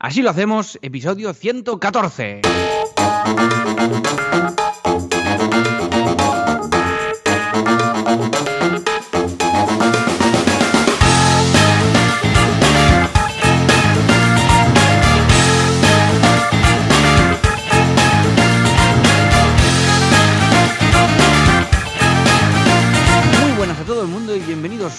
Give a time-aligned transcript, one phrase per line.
[0.00, 2.42] Así lo hacemos, episodio 114.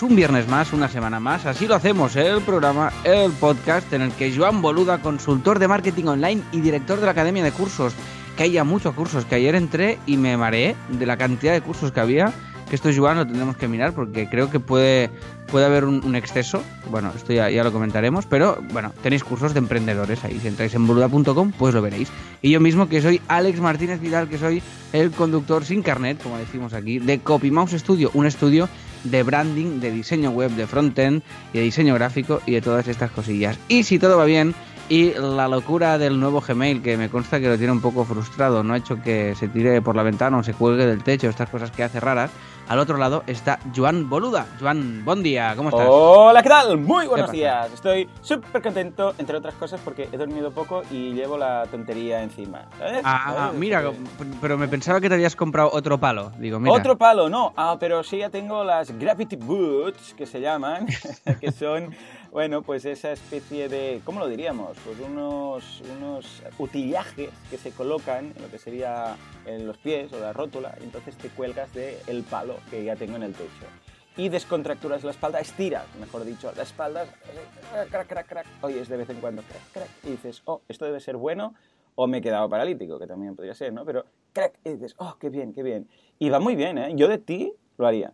[0.10, 1.46] Un viernes más, una semana más.
[1.46, 6.06] Así lo hacemos, el programa, el podcast en el que Joan Boluda, consultor de marketing
[6.06, 7.94] online y director de la Academia de Cursos,
[8.36, 11.92] que haya muchos cursos, que ayer entré y me mareé de la cantidad de cursos
[11.92, 12.34] que había,
[12.68, 15.12] que esto Joan lo tendremos que mirar porque creo que puede,
[15.52, 19.60] puede haber un, exceso, bueno, esto ya, ya lo comentaremos, pero bueno, tenéis cursos de
[19.60, 22.10] emprendedores ahí, si entráis en boluda.com pues lo veréis.
[22.42, 26.40] Y yo mismo que soy Alex Martínez Vidal, que soy el conductor sin carnet, como
[26.40, 28.70] decimos aquí, de CopyMouse Studio, un estudio
[29.04, 31.22] de branding, de diseño web, de frontend
[31.54, 33.58] y de diseño gráfico y de todas estas cosillas.
[33.68, 34.54] Y si todo va bien
[34.90, 38.64] y la locura del nuevo Gmail, que me consta que lo tiene un poco frustrado,
[38.64, 41.50] no ha hecho que se tire por la ventana o se cuelgue del techo, estas
[41.50, 42.32] cosas que hace raras,
[42.70, 44.46] al otro lado está Joan Boluda.
[44.60, 45.88] Joan, buen día, ¿cómo estás?
[45.90, 46.78] Hola, ¿qué tal?
[46.78, 47.74] Muy buenos días.
[47.74, 52.68] Estoy súper contento, entre otras cosas, porque he dormido poco y llevo la tontería encima.
[52.78, 53.02] ¿sabes?
[53.04, 53.60] Ah, ¿Sabes?
[53.60, 53.92] mira,
[54.40, 56.32] pero me pensaba que te habías comprado otro palo.
[56.38, 56.76] Digo, mira.
[56.76, 57.54] Otro palo, no.
[57.58, 60.86] Ah, pero sí ya tengo las Gravity Boots, que se llaman,
[61.42, 61.90] que son,
[62.32, 64.78] bueno, pues esa especie de, ¿cómo lo diríamos?
[64.86, 70.20] Pues unos, unos utillajes que se colocan en lo que sería en los pies o
[70.20, 73.66] la rótula, y entonces te cuelgas del palo que ya tengo en el techo.
[74.18, 77.06] Y descontracturas la espalda, estiras, mejor dicho, la espalda,
[77.90, 81.00] crack, crack, crack, oyes de vez en cuando, crack, crack, y dices, oh, esto debe
[81.00, 81.56] ser bueno,
[81.96, 83.86] o me he quedado paralítico, que también podría ser, ¿no?
[83.86, 85.88] Pero, crack, y dices, oh, qué bien, qué bien.
[86.18, 86.92] Y va muy bien, ¿eh?
[86.96, 88.14] Yo de ti lo haría.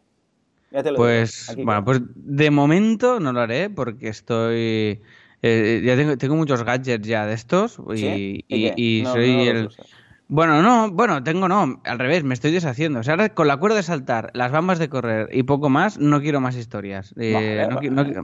[0.76, 1.54] Ya te lo Pues, digo.
[1.54, 5.02] Aquí bueno, pues de momento no lo haré porque estoy.
[5.42, 8.44] eh, ya tengo, tengo muchos gadgets ya de estos y, ¿Sí?
[8.50, 8.74] y- qué?
[9.00, 9.70] y No, soy no el.
[10.28, 13.00] Bueno, no, bueno, tengo no, al revés, me estoy deshaciendo.
[13.00, 16.00] O sea, ahora con la cuerda de saltar, las bambas de correr y poco más,
[16.00, 17.14] no quiero más historias.
[17.18, 18.16] Eh, Vale, no vale.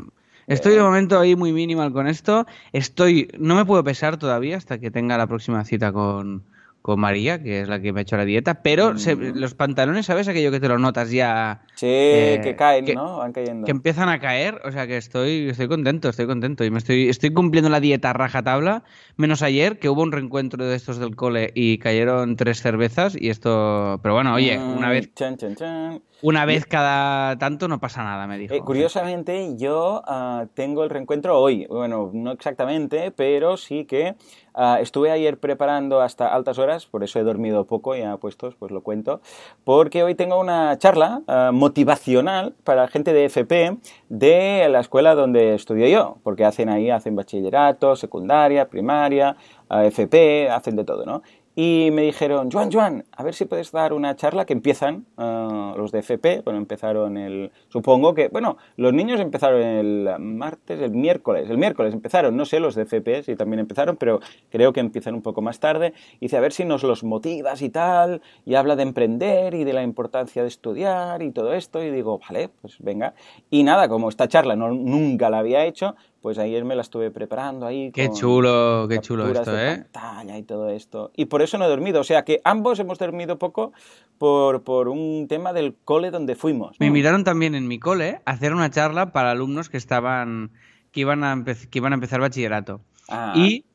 [0.47, 2.45] Estoy de momento ahí muy minimal con esto.
[2.73, 6.43] Estoy, no me puedo pesar todavía hasta que tenga la próxima cita con,
[6.81, 8.63] con María, que es la que me ha hecho la dieta.
[8.63, 11.61] Pero se- los pantalones, ¿sabes aquello que te lo notas ya?
[11.75, 13.17] Sí, eh, que caen, que- ¿no?
[13.17, 13.65] Van cayendo.
[13.65, 17.09] que empiezan a caer, o sea que estoy, estoy contento, estoy contento y me estoy,
[17.09, 18.83] estoy cumpliendo la dieta rajatabla,
[19.17, 23.29] menos ayer que hubo un reencuentro de estos del cole y cayeron tres cervezas y
[23.29, 26.01] esto, pero bueno, oye, una Mm, vez, Chan, chan, chan.
[26.21, 28.53] Una vez cada tanto no pasa nada, me dijo.
[28.53, 31.65] Eh, curiosamente, yo ah, tengo el reencuentro hoy.
[31.67, 34.15] Bueno, no exactamente, pero sí que
[34.53, 38.71] ah, estuve ayer preparando hasta altas horas, por eso he dormido poco, ya puestos, pues
[38.71, 39.21] lo cuento.
[39.63, 43.77] Porque hoy tengo una charla ah, motivacional para gente de FP
[44.09, 49.35] de la escuela donde estudio yo, porque hacen ahí, hacen bachillerato, secundaria, primaria,
[49.69, 51.21] FP, hacen de todo, ¿no?
[51.53, 55.73] Y me dijeron, Joan, Joan, a ver si puedes dar una charla que empiezan ah,
[55.75, 56.41] los de FP.
[56.45, 57.51] Bueno, empezaron el.
[57.67, 58.29] Supongo que.
[58.29, 61.49] Bueno, los niños empezaron el martes, el miércoles.
[61.49, 65.13] El miércoles empezaron, no sé, los de FP si también empezaron, pero creo que empiezan
[65.13, 65.93] un poco más tarde.
[66.21, 68.21] Y dice, a ver si nos los motivas y tal.
[68.45, 71.83] Y habla de emprender y de la importancia de estudiar y todo esto.
[71.83, 73.13] Y digo, vale, pues venga.
[73.49, 77.09] Y nada, como esta charla no, nunca la había hecho, pues ayer me la estuve
[77.11, 77.91] preparando ahí.
[77.91, 79.75] Qué con- chulo, qué chulo esto, de ¿eh?
[79.91, 81.11] pantalla y todo esto.
[81.15, 81.99] Y por eso no he dormido.
[81.99, 83.73] O sea que ambos hemos dormido poco
[84.17, 86.79] por, por un tema del cole donde fuimos.
[86.79, 90.51] Me invitaron también en mi cole a hacer una charla para alumnos que estaban,
[90.91, 92.81] que iban a, que iban a empezar bachillerato.
[93.09, 93.65] Ah, Y,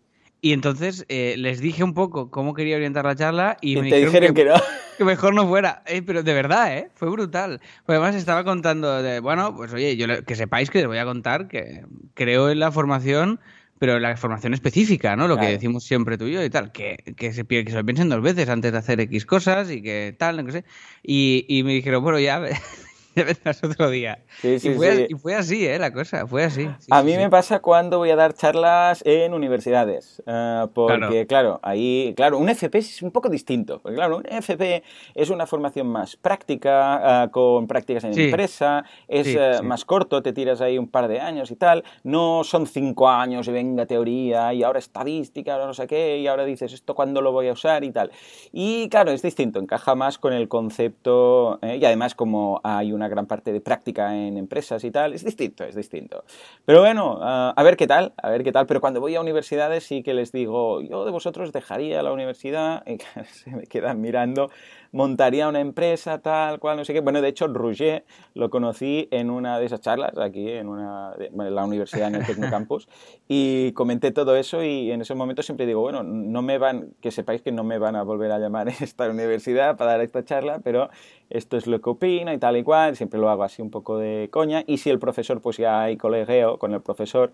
[0.40, 3.90] y entonces eh, les dije un poco cómo quería orientar la charla y, y me
[3.90, 4.54] te dijeron que, no.
[4.96, 5.82] Que mejor no fuera.
[5.86, 6.90] Eh, pero de verdad, ¿eh?
[6.94, 7.60] Fue brutal.
[7.84, 10.98] Pues además estaba contando de, bueno, pues oye, yo le- que sepáis que les voy
[10.98, 11.84] a contar que
[12.14, 13.40] creo en la formación,
[13.78, 15.28] pero la formación específica, ¿no?
[15.28, 17.84] Lo que decimos siempre tú y yo y tal, que, que, se, que se lo
[17.84, 20.64] piensen dos veces antes de hacer X cosas y que tal, no sé.
[21.02, 22.40] Y, y me dijeron, bueno, ya,
[23.16, 24.18] ya vendrás otro día.
[24.40, 25.06] Sí, sí, y, fue, sí.
[25.08, 25.78] y fue así, ¿eh?
[25.78, 26.68] La cosa, fue así.
[26.78, 31.58] Sí, A mí me pasa cuando voy a dar charlas en universidades, eh, porque claro.
[31.62, 34.82] ahí, claro, un FP es un poco distinto, porque claro, un FP
[35.14, 40.32] es una formación más práctica, eh, con prácticas en empresa, es eh, más corto, te
[40.32, 44.52] tiras ahí un par de años y tal, no son cinco años y venga teoría
[44.52, 47.52] y ahora estadística, ahora no sé qué, y ahora dices esto cuándo lo voy a
[47.52, 48.10] usar y tal.
[48.52, 53.05] Y claro, es distinto, encaja más con el concepto, eh, y además como hay una
[53.08, 56.24] gran parte de práctica en empresas y tal, es distinto, es distinto.
[56.64, 58.66] Pero bueno, ah, a ver qué tal, a ver qué tal.
[58.66, 62.84] Pero cuando voy a universidades sí que les digo, yo de vosotros dejaría la universidad,
[62.86, 64.50] y se me quedan mirando
[64.96, 67.00] montaría una empresa, tal cual, no sé qué.
[67.00, 68.04] Bueno, de hecho, Roger
[68.34, 72.88] lo conocí en una de esas charlas aquí, en, una, la universidad, en el Tecnocampus,
[73.28, 77.10] y comenté todo eso y en ese momento siempre digo, bueno, no me van, que
[77.10, 80.24] sepáis que no me van a volver a llamar a esta universidad para dar esta
[80.24, 80.88] charla, pero
[81.30, 83.98] esto es lo que opino y tal y cual, siempre lo hago así un poco
[83.98, 87.32] de coña, y si el profesor, pues ya hay colegueo con el profesor,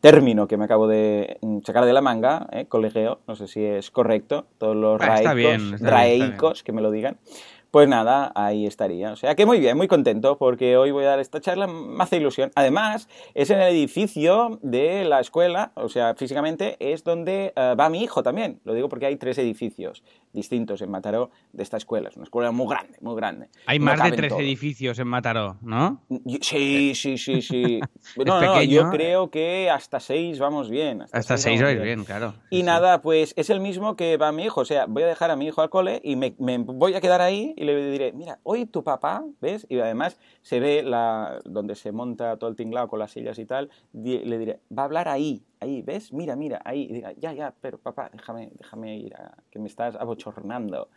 [0.00, 2.66] término que me acabo de sacar de la manga, ¿eh?
[2.66, 5.20] colegueo, no sé si es correcto, todos los ah,
[5.80, 7.18] raicos, que me lo digan.
[7.70, 9.10] Pues nada, ahí estaría.
[9.10, 12.04] O sea que muy bien, muy contento porque hoy voy a dar esta charla, me
[12.04, 12.52] hace ilusión.
[12.54, 17.88] Además, es en el edificio de la escuela, o sea, físicamente es donde eh, va
[17.88, 18.60] mi hijo también.
[18.62, 20.04] Lo digo porque hay tres edificios
[20.34, 22.10] distintos en Mataró de esta escuela.
[22.10, 23.48] Es una escuela muy grande, muy grande.
[23.66, 26.02] Hay más de tres edificios en Mataró, ¿no?
[26.40, 27.80] Sí, sí, sí, sí.
[28.24, 31.02] no, no, yo creo que hasta seis vamos bien.
[31.12, 32.04] Hasta, seis, vais bien.
[32.04, 32.34] claro.
[32.50, 34.60] Y nada, pues es el mismo que va mi hijo.
[34.60, 37.00] O sea, voy a dejar a mi hijo al cole y me, me voy a
[37.00, 39.66] quedar ahí le diré, mira, hoy tu papá, ¿ves?
[39.68, 43.46] Y además se ve la, donde se monta todo el tinglado con las sillas y
[43.46, 46.12] tal, le diré, va a hablar ahí, ahí, ¿ves?
[46.12, 46.86] Mira, mira, ahí.
[46.86, 49.14] Diga, ya, ya, pero papá, déjame, déjame ir,
[49.50, 50.88] que me estás abochornando.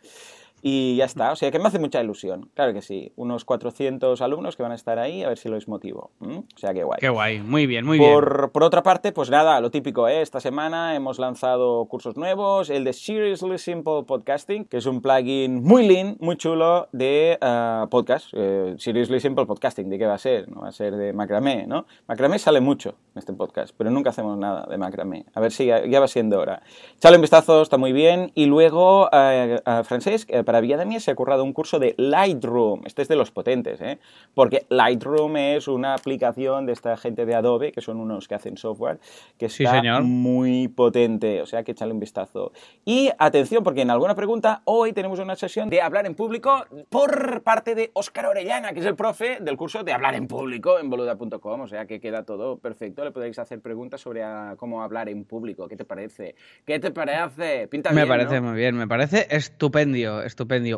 [0.62, 3.12] Y ya está, o sea que me hace mucha ilusión, claro que sí.
[3.16, 6.10] Unos 400 alumnos que van a estar ahí, a ver si lo es motivo.
[6.20, 6.98] O sea que guay.
[7.00, 8.12] Qué guay, muy bien, muy bien.
[8.52, 10.22] Por otra parte, pues nada, lo típico, ¿eh?
[10.22, 15.62] esta semana hemos lanzado cursos nuevos, el de Seriously Simple Podcasting, que es un plugin
[15.62, 18.28] muy lean, muy chulo de uh, podcast.
[18.32, 20.48] Eh, Seriously Simple Podcasting, ¿de qué va a ser?
[20.48, 21.86] No va a ser de macramé, ¿no?
[22.06, 25.24] Macramé sale mucho en este podcast, pero nunca hacemos nada de macramé.
[25.34, 26.62] A ver si ya, va siendo hora.
[27.00, 28.32] Chale un vistazo, está muy bien.
[28.34, 32.80] Y luego, uh, Francesc, para mí se ha currado un curso de Lightroom.
[32.86, 33.98] Este es de los potentes, ¿eh?
[34.32, 38.56] Porque Lightroom es una aplicación de esta gente de Adobe, que son unos que hacen
[38.56, 38.98] software,
[39.36, 41.42] que está muy potente.
[41.42, 42.52] O sea, que echarle un vistazo.
[42.86, 47.42] Y atención, porque en alguna pregunta, hoy tenemos una sesión de hablar en público por
[47.42, 50.88] parte de Óscar Orellana, que es el profe del curso de hablar en público en
[50.88, 51.60] boluda.com.
[51.60, 53.04] O sea, que queda todo perfecto.
[53.04, 54.22] Le podéis hacer preguntas sobre
[54.56, 55.68] cómo hablar en público.
[55.68, 56.36] ¿Qué te parece?
[56.64, 57.68] ¿Qué te parece?
[57.68, 60.22] Pinta me parece muy bien, me parece estupendio estupendio.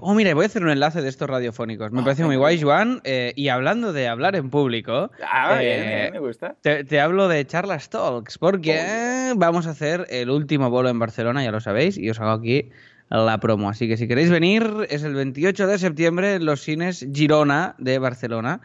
[0.00, 1.92] Oh, mira, voy a hacer un enlace de estos radiofónicos.
[1.92, 3.00] Me ah, parece muy guay, Joan.
[3.04, 6.56] Eh, y hablando de hablar en público, ah, bien, me gusta.
[6.62, 11.50] Te, hablo de charlas talks, porque vamos a hacer el último bolo en Barcelona, ya
[11.50, 12.70] lo sabéis, y os hago aquí
[13.10, 13.68] la promo.
[13.68, 17.98] Así que si queréis venir, es el 28 de septiembre en los cines Girona de
[17.98, 18.60] Barcelona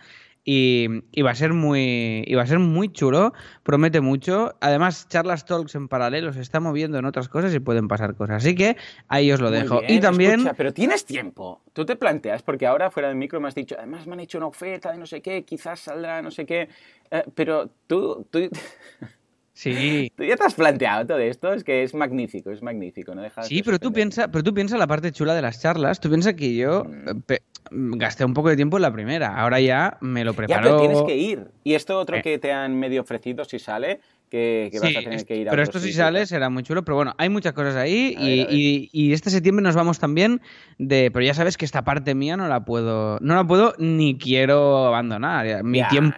[0.47, 3.33] y, va a ser muy y va a ser muy chulo,
[3.63, 4.55] promete mucho.
[4.61, 8.37] Además, Charlas Talks en paralelo se está moviendo en otras cosas y pueden pasar cosas.
[8.37, 8.77] Así que
[9.07, 9.81] ahí os lo dejo.
[9.87, 11.61] y también pero tienes tiempo.
[11.73, 14.37] Tú te planteas porque ahora fuera del micro me has dicho, además me han hecho
[14.37, 16.69] una oferta de no sé qué, quizás saldrá no sé qué,
[17.09, 18.39] eh, pero tú, tú...
[19.55, 20.11] Sí.
[20.17, 23.47] Tú ya te has planteado todo esto, es que es magnífico, es magnífico, no dejas
[23.47, 26.33] Sí, pero tú piensa, pero tú piensa la parte chula de las charlas, tú piensas
[26.33, 27.97] que yo mm.
[27.97, 30.61] gasté un poco de tiempo en la primera, ahora ya me lo preparo.
[30.61, 31.47] Ya, pero tienes que ir.
[31.63, 32.21] Y esto otro eh.
[32.21, 35.63] que te han medio ofrecido si sale, que, vas a tener que ir a Pero
[35.63, 36.83] esto si sale será muy chulo.
[36.83, 40.41] Pero bueno, hay muchas cosas ahí y, y, este septiembre nos vamos también
[40.77, 41.11] de.
[41.11, 43.19] Pero ya sabes que esta parte mía no la puedo.
[43.21, 45.63] No la puedo ni quiero abandonar.
[45.63, 46.15] Mi tiempo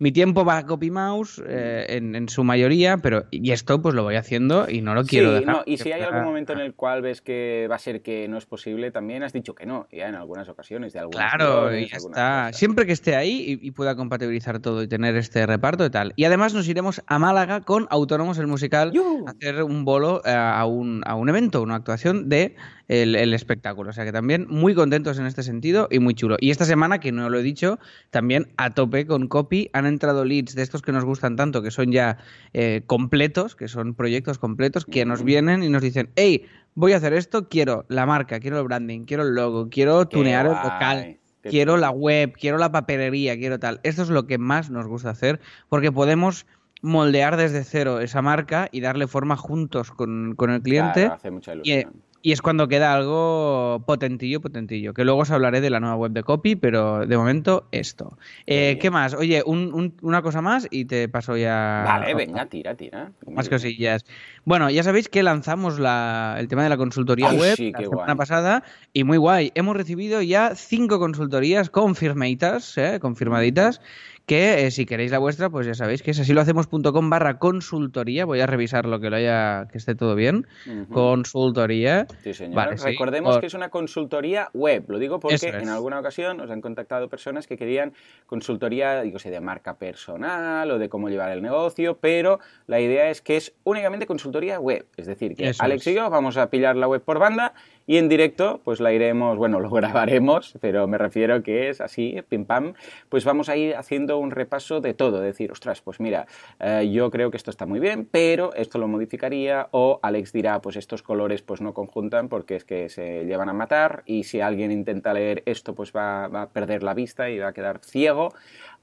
[0.00, 4.04] mi tiempo va a copy mouse eh, en, su mayoría, pero y esto pues lo
[4.04, 5.56] voy haciendo y no lo quiero dejar.
[5.56, 8.28] No, y si hay algún momento en el cual ves que va a ser que
[8.28, 11.76] no es posible, también has dicho que no, ya en algunas ocasiones, de algunas Claro,
[11.76, 12.52] y ya está.
[12.52, 16.12] Siempre que esté ahí y, pueda compatibilizar todo y tener este reparto y tal.
[16.16, 18.92] Y además nos iremos a Málaga con Autónomos el Musical
[19.26, 22.56] hacer un bolo eh, a, un, a un evento, una actuación de
[22.88, 23.90] el, espectáculo.
[23.90, 26.36] O sea que también muy contentos en este sentido y muy chulo.
[26.40, 27.78] Y esta semana, que no lo he dicho,
[28.10, 31.70] también a tope con copy han entrado leads de estos que nos gustan tanto, que
[31.70, 32.18] son ya
[32.52, 36.96] eh, completos, que son proyectos completos, que nos vienen y nos dicen, hey, voy a
[36.96, 41.18] hacer esto, quiero la marca, quiero el branding, quiero el logo, quiero tunear el local.
[41.42, 43.80] Quiero la web, quiero la papelería, quiero tal.
[43.82, 46.46] Esto es lo que más nos gusta hacer porque podemos
[46.82, 51.06] moldear desde cero esa marca y darle forma juntos con, el cliente.
[51.06, 51.92] hace mucha ilusión.
[52.20, 54.92] Y es cuando queda algo potentillo, potentillo.
[54.92, 58.18] Que luego os hablaré de la nueva web de Copy, pero de momento esto.
[58.46, 59.14] Eh, ¿Qué más?
[59.14, 61.84] Oye, una cosa más y te paso ya.
[61.86, 63.12] Vale, venga, tira, tira.
[63.30, 64.04] Más cosillas.
[64.44, 69.04] Bueno, ya sabéis que lanzamos el tema de la consultoría web la semana pasada y
[69.04, 69.52] muy guay.
[69.54, 72.98] Hemos recibido ya cinco consultorías confirmadas, ¿eh?
[73.00, 73.80] confirmaditas
[74.28, 77.38] que eh, si queréis la vuestra, pues ya sabéis que es así lo hacemos.com barra
[77.38, 78.26] consultoría.
[78.26, 80.46] Voy a revisar lo que lo haya, que esté todo bien.
[80.92, 82.06] Consultoría.
[82.22, 82.76] Sí, señor.
[82.78, 84.84] Recordemos que es una consultoría web.
[84.88, 87.94] Lo digo porque en alguna ocasión nos han contactado personas que querían
[88.26, 93.08] consultoría, digo, sé, de marca personal o de cómo llevar el negocio, pero la idea
[93.08, 94.84] es que es únicamente consultoría web.
[94.98, 97.54] Es decir, que Alex y yo vamos a pillar la web por banda
[97.86, 102.20] y en directo, pues la iremos, bueno, lo grabaremos, pero me refiero que es así,
[102.28, 102.74] pim pam,
[103.08, 106.26] pues vamos a ir haciendo un repaso de todo, decir, ostras, pues mira,
[106.60, 110.60] eh, yo creo que esto está muy bien, pero esto lo modificaría, o Alex dirá,
[110.60, 114.40] pues estos colores pues no conjuntan porque es que se llevan a matar, y si
[114.40, 117.80] alguien intenta leer esto, pues va, va a perder la vista y va a quedar
[117.80, 118.32] ciego.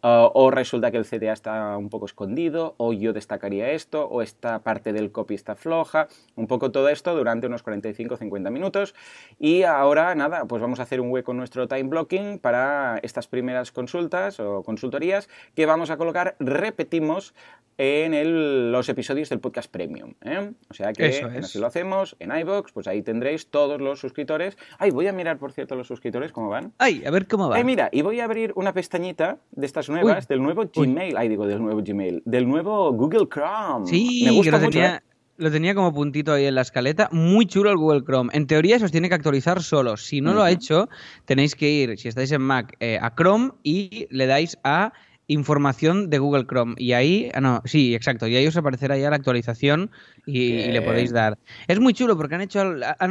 [0.06, 4.22] Uh, o resulta que el CTA está un poco escondido, o yo destacaría esto, o
[4.22, 8.94] esta parte del copy está floja, un poco todo esto durante unos 45-50 minutos.
[9.40, 13.26] Y ahora, nada, pues vamos a hacer un hueco en nuestro time blocking para estas
[13.28, 17.34] primeras consultas o consultorías que vamos a colocar, repetimos,
[17.78, 20.14] en los episodios del podcast premium.
[20.22, 20.52] ¿eh?
[20.70, 24.58] O sea que así lo hacemos en iBox, pues ahí tendréis todos los suscriptores.
[24.78, 26.74] Ay, voy a mirar, por cierto, los suscriptores, cómo van.
[26.78, 27.58] Ay, a ver cómo van.
[27.58, 31.16] Ay, mira, y voy a abrir una pestañita de estas nuevas, del nuevo Gmail.
[31.18, 32.22] Ay, digo, del nuevo Gmail.
[32.26, 33.88] Del nuevo Google Chrome.
[33.88, 35.00] Sí, Me gusta lo tenía, ¿eh?
[35.38, 37.10] Lo tenía como puntito ahí en la escaleta.
[37.12, 38.30] Muy chulo el Google Chrome.
[38.34, 39.98] En teoría, eso os tiene que actualizar solo.
[39.98, 40.88] Si no lo ha hecho,
[41.26, 44.94] tenéis que ir, si estáis en Mac, eh, a Chrome y le dais a
[45.28, 46.76] información de Google Chrome.
[46.78, 48.28] Y ahí, ah, no, sí, exacto.
[48.28, 49.92] Y ahí os aparecerá ya la actualización
[50.26, 51.38] y, le podéis dar.
[51.68, 52.64] Es muy chulo porque han hecho,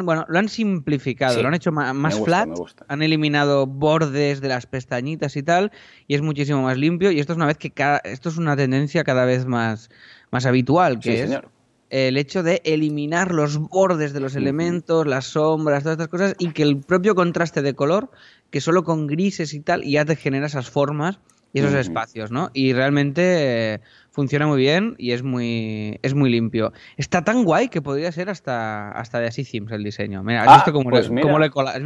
[0.03, 2.49] bueno, lo han simplificado, lo han hecho más, flat,
[2.89, 5.73] han eliminado bordes de las pestañitas y tal,
[6.07, 7.11] y es muchísimo más limpio.
[7.11, 9.91] Y esto es una vez que cada, esto es una tendencia cada vez más,
[10.31, 11.41] más habitual, que es
[11.91, 16.51] el hecho de eliminar los bordes de los elementos, las sombras, todas estas cosas, y
[16.51, 18.11] que el propio contraste de color,
[18.51, 21.21] que solo con grises y tal, ya te genera esas formas
[21.55, 22.51] y esos espacios, ¿no?
[22.53, 23.81] Y realmente eh,
[24.11, 26.73] funciona muy bien y es muy, es muy limpio.
[26.97, 30.25] Está tan guay que podría ser hasta, hasta de así Sims el diseño.
[30.25, 31.79] Mira, ¿has ah, visto cómo, le, he colado?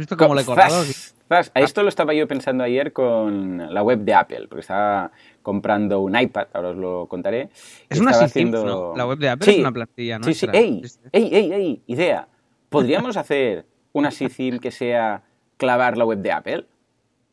[1.29, 5.11] A esto lo estaba yo pensando ayer con la web de Apple, porque estaba
[5.43, 7.49] comprando un iPad, ahora os lo contaré.
[7.89, 8.95] Es una haciendo...
[8.97, 10.25] La web de Apple es una plantilla, ¿no?
[10.25, 10.47] Sí, sí.
[10.51, 10.81] ¡Ey!
[11.11, 11.83] ¡Ey, ey, ey!
[11.85, 12.27] Idea.
[12.69, 15.21] ¿Podríamos hacer una SIM que sea
[15.57, 16.65] clavar la web de Apple?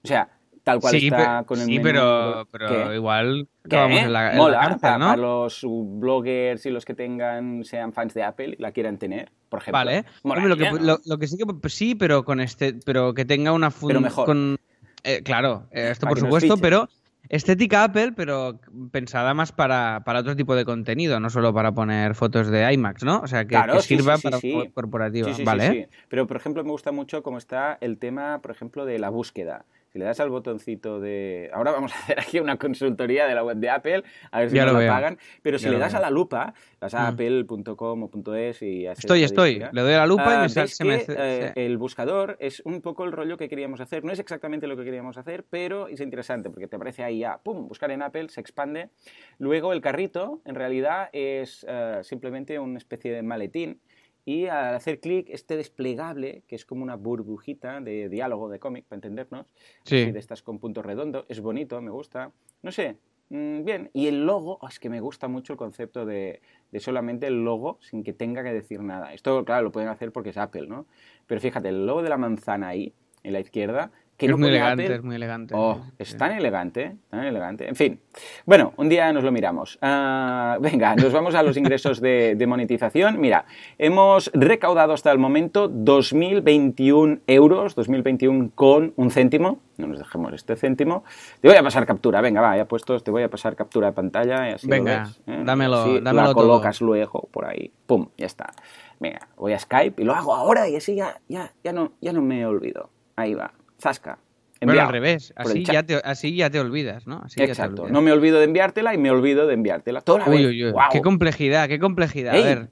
[0.05, 0.36] O sea,
[0.67, 5.61] tal cual está con el Sí, pero, pero igual vamos en la, Mola, para, los
[5.65, 9.79] bloggers y los que tengan sean fans de Apple y la quieran tener, por ejemplo.
[9.79, 10.05] Vale.
[10.25, 10.71] lo, que,
[11.05, 14.03] lo, que, sí que pues sí, pero con este, pero que tenga una función.
[14.03, 14.27] Pero mejor.
[14.27, 14.59] Con,
[15.05, 16.89] eh, claro, eh, esto por supuesto, pero
[17.29, 18.59] estética Apple, pero
[18.91, 23.05] pensada más para, para, otro tipo de contenido, no solo para poner fotos de IMAX,
[23.05, 23.21] ¿no?
[23.21, 24.41] O sea, que, sirva para
[24.75, 25.29] corporativo.
[25.45, 25.89] vale.
[26.09, 29.65] Pero, por ejemplo, me gusta mucho cómo está el tema, por ejemplo, de la búsqueda.
[29.97, 31.49] Si le das al botoncito de...
[31.55, 34.57] Ahora vamos a hacer aquí una consultoría de la web de Apple, a ver si
[34.59, 35.19] nos lo, pagan.
[35.41, 37.15] Pero si le das a la lupa, vas a mm.
[37.15, 38.87] apple.com o .es y...
[38.87, 39.63] Estoy, estoy.
[39.73, 41.07] Le doy a la lupa y me ah, sale...
[41.09, 44.05] Eh, el buscador es un poco el rollo que queríamos hacer.
[44.05, 47.39] No es exactamente lo que queríamos hacer, pero es interesante porque te aparece ahí ya,
[47.39, 48.91] pum, buscar en Apple, se expande.
[49.39, 53.81] Luego el carrito, en realidad, es eh, simplemente una especie de maletín
[54.27, 58.85] y al hacer clic, este desplegable, que es como una burbujita de diálogo de cómic,
[58.85, 59.47] para entendernos,
[59.89, 62.33] de estas con punto redondo, es bonito, me gusta.
[62.61, 62.97] No sé,
[63.29, 63.89] mm, bien.
[63.93, 66.41] Y el logo, oh, es que me gusta mucho el concepto de,
[66.73, 69.15] de, solamente el logo sin que tenga que decir nada.
[69.15, 70.87] Esto, claro, lo pueden hacer porque es Apple, ¿no?
[71.29, 72.93] Pero fíjate, el logo de la manzana ahí,
[73.23, 75.55] en la izquierda, es muy elegante, es muy elegante.
[75.57, 77.69] Oh, es tan elegante, tan elegante.
[77.69, 78.01] En fin,
[78.47, 79.79] bueno, un día nos lo miramos.
[79.83, 83.21] Ah, venga, nos vamos a los ingresos de, monetización.
[83.21, 83.45] Mira,
[83.77, 89.61] hemos recaudado hasta el momento 2.021 euros, 2021 con un céntimo.
[89.77, 91.05] No nos dejemos este céntimo.
[91.41, 93.93] Te voy a pasar captura, venga, va, ya puestos, te voy a pasar captura de
[93.93, 94.49] pantalla.
[94.49, 95.43] Y así venga, ¿eh?
[95.45, 97.71] dámelo, así dámelo la colocas luego por ahí.
[97.87, 98.55] Pum, ya está.
[98.99, 102.15] Venga, voy a Skype y lo hago ahora y así ya, ya, ya, no, ya
[102.15, 102.89] no me olvido.
[103.17, 103.53] Ahí va.
[103.81, 104.19] Zasca.
[104.61, 107.23] Bueno, al revés, así ya, te, así ya te olvidas, ¿no?
[107.37, 110.75] Exacto, no me olvido de enviártela y me olvido de enviártela toda la vez.
[110.91, 112.35] Qué complejidad, qué complejidad.
[112.35, 112.69] a ver,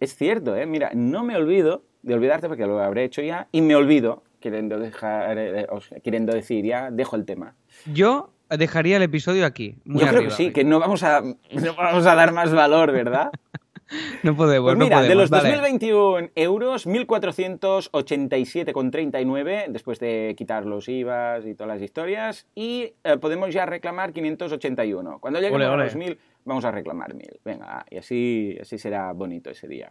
[0.00, 0.66] es, cierto, ¿eh?
[0.66, 4.78] Mira, no me olvido de olvidarte porque lo habré hecho ya y me olvido, queriendo,
[4.78, 5.66] dejar, eh,
[6.02, 7.54] queriendo decir ya, dejo el tema.
[7.92, 9.76] Yo dejaría el episodio aquí.
[9.84, 11.20] Yo creo que sí, que no vamos, a,
[11.52, 13.30] no vamos a dar más valor, ¿verdad?
[14.22, 21.54] No podemos, pues mira, de los 2021 euros, 1.487,39 después de quitar los IVAs y
[21.54, 25.18] todas las historias y eh, podemos ya reclamar 581.
[25.20, 27.40] Cuando lleguemos a los 1.000 vamos a reclamar mil.
[27.44, 29.90] Venga, y así, así será bonito ese día.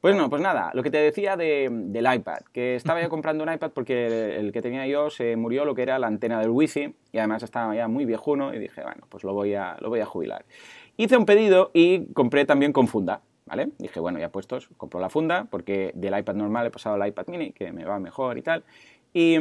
[0.00, 3.52] Pues no, pues nada, lo que te decía del iPad, que estaba yo comprando un
[3.52, 6.94] iPad porque el, que tenía yo se murió lo que era la antena del wifi
[7.12, 10.00] y además estaba ya muy viejuno y dije, bueno, pues lo voy a, lo voy
[10.00, 10.44] a jubilar.
[10.96, 13.22] Hice un pedido y compré también con funda.
[13.46, 13.70] ¿Vale?
[13.78, 17.26] Dije, bueno, ya puestos, compro la funda, porque del iPad normal he pasado al iPad
[17.28, 18.64] mini, que me va mejor y tal.
[19.12, 19.34] Y,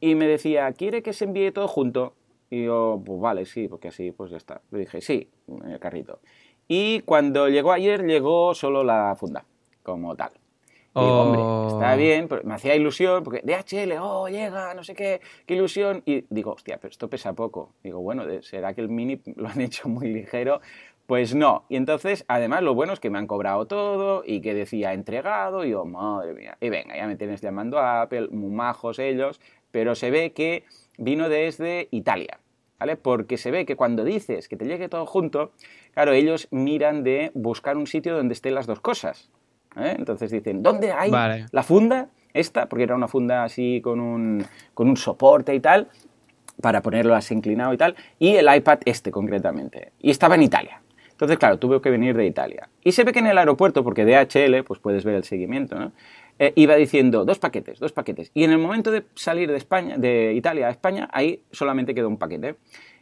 [0.00, 2.14] y me decía, ¿quiere que se envíe todo junto?
[2.50, 4.60] Y yo, pues vale, sí, porque así pues ya está.
[4.70, 6.20] Le dije, sí, en el carrito.
[6.66, 9.44] Y cuando llegó ayer, llegó solo la funda,
[9.82, 10.32] como tal.
[10.96, 11.40] Y digo, hombre,
[11.72, 11.96] está oh.
[11.96, 16.02] bien, pero me hacía ilusión, porque DHL, oh, llega, no sé qué, qué ilusión.
[16.04, 17.74] Y digo, hostia, pero esto pesa poco.
[17.84, 20.60] Digo, bueno, ¿será que el mini lo han hecho muy ligero?
[21.10, 21.64] Pues no.
[21.68, 25.64] Y entonces, además, lo bueno es que me han cobrado todo y que decía entregado.
[25.64, 26.56] Y yo, madre mía.
[26.60, 29.40] Y venga, ya me tienes llamando a Apple, muy majos ellos,
[29.72, 30.62] pero se ve que
[30.98, 32.38] vino desde Italia,
[32.78, 32.94] ¿vale?
[32.94, 35.50] Porque se ve que cuando dices que te llegue todo junto,
[35.94, 39.32] claro, ellos miran de buscar un sitio donde estén las dos cosas.
[39.74, 39.96] ¿eh?
[39.98, 42.06] Entonces dicen, ¿dónde hay la funda?
[42.32, 45.88] Esta, porque era una funda así con un, con un soporte y tal,
[46.62, 49.90] para ponerlo así inclinado y tal, y el iPad este concretamente.
[49.98, 50.80] Y estaba en Italia.
[51.20, 52.70] Entonces, claro, tuve que venir de Italia.
[52.82, 55.92] Y se ve que en el aeropuerto, porque DHL, pues puedes ver el seguimiento, ¿no?
[56.38, 58.30] Eh, iba diciendo dos paquetes, dos paquetes.
[58.32, 62.08] Y en el momento de salir de España, de Italia a España, ahí solamente quedó
[62.08, 62.56] un paquete.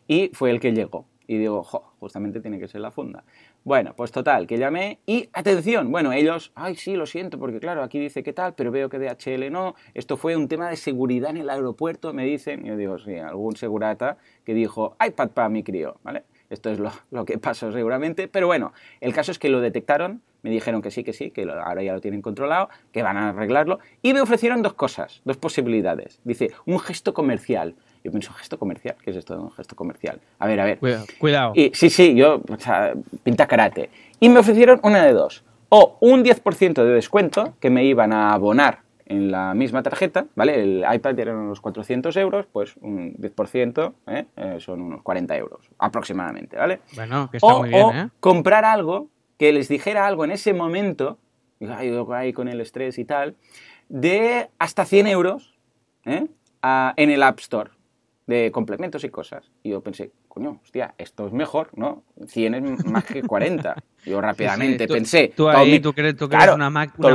[0.08, 1.06] Y fue el que llegó.
[1.28, 3.22] Y digo, jo, justamente tiene que ser la funda.
[3.62, 7.84] Bueno, pues total, que llamé y atención, bueno, ellos, ay, sí, lo siento, porque claro,
[7.84, 9.76] aquí dice que tal, pero veo que DHL no.
[9.94, 12.66] Esto fue un tema de seguridad en el aeropuerto, me dicen.
[12.66, 16.24] Y yo digo, sí, algún segurata que dijo, iPad para mi crío, ¿vale?
[16.50, 18.28] Esto es lo, lo, que pasó seguramente.
[18.28, 21.42] Pero bueno, el caso es que lo detectaron, me dijeron que sí, que sí, que
[21.42, 25.36] ahora ya lo tienen controlado, que van a arreglarlo, y me ofrecieron dos cosas, dos
[25.36, 26.20] posibilidades.
[26.24, 27.74] Dice, un gesto comercial.
[28.04, 28.96] Yo pienso, ¿gesto comercial?
[29.02, 30.20] ¿Qué es esto de un gesto comercial?
[30.38, 30.78] A ver, a ver.
[31.18, 31.52] Cuidado.
[31.54, 33.90] Y, sí, sí, yo, o sea, pinta karate.
[34.20, 35.44] Y me ofrecieron una de dos.
[35.68, 40.62] O un 10% de descuento que me iban a abonar en la misma tarjeta, ¿vale?
[40.62, 44.26] El iPad eran unos 400 euros, pues un 10% ¿eh?
[44.36, 46.80] Eh, son unos 40 euros aproximadamente, ¿vale?
[46.94, 48.08] Bueno, que está muy bien, ¿eh?
[48.20, 51.18] comprar algo que les dijera algo en ese momento,
[52.12, 53.34] ahí con el estrés y tal,
[53.88, 55.58] de hasta 100 euros
[56.04, 56.30] en
[56.96, 57.70] el App Store
[58.28, 59.50] de complementos y cosas.
[59.62, 62.04] Y yo pensé, coño, hostia, esto es mejor, ¿no?
[62.26, 63.74] 100 es más que 40.
[64.04, 65.32] Yo rápidamente pensé...
[65.34, 67.08] Tú ahí, tú crees, tú crees una, máquina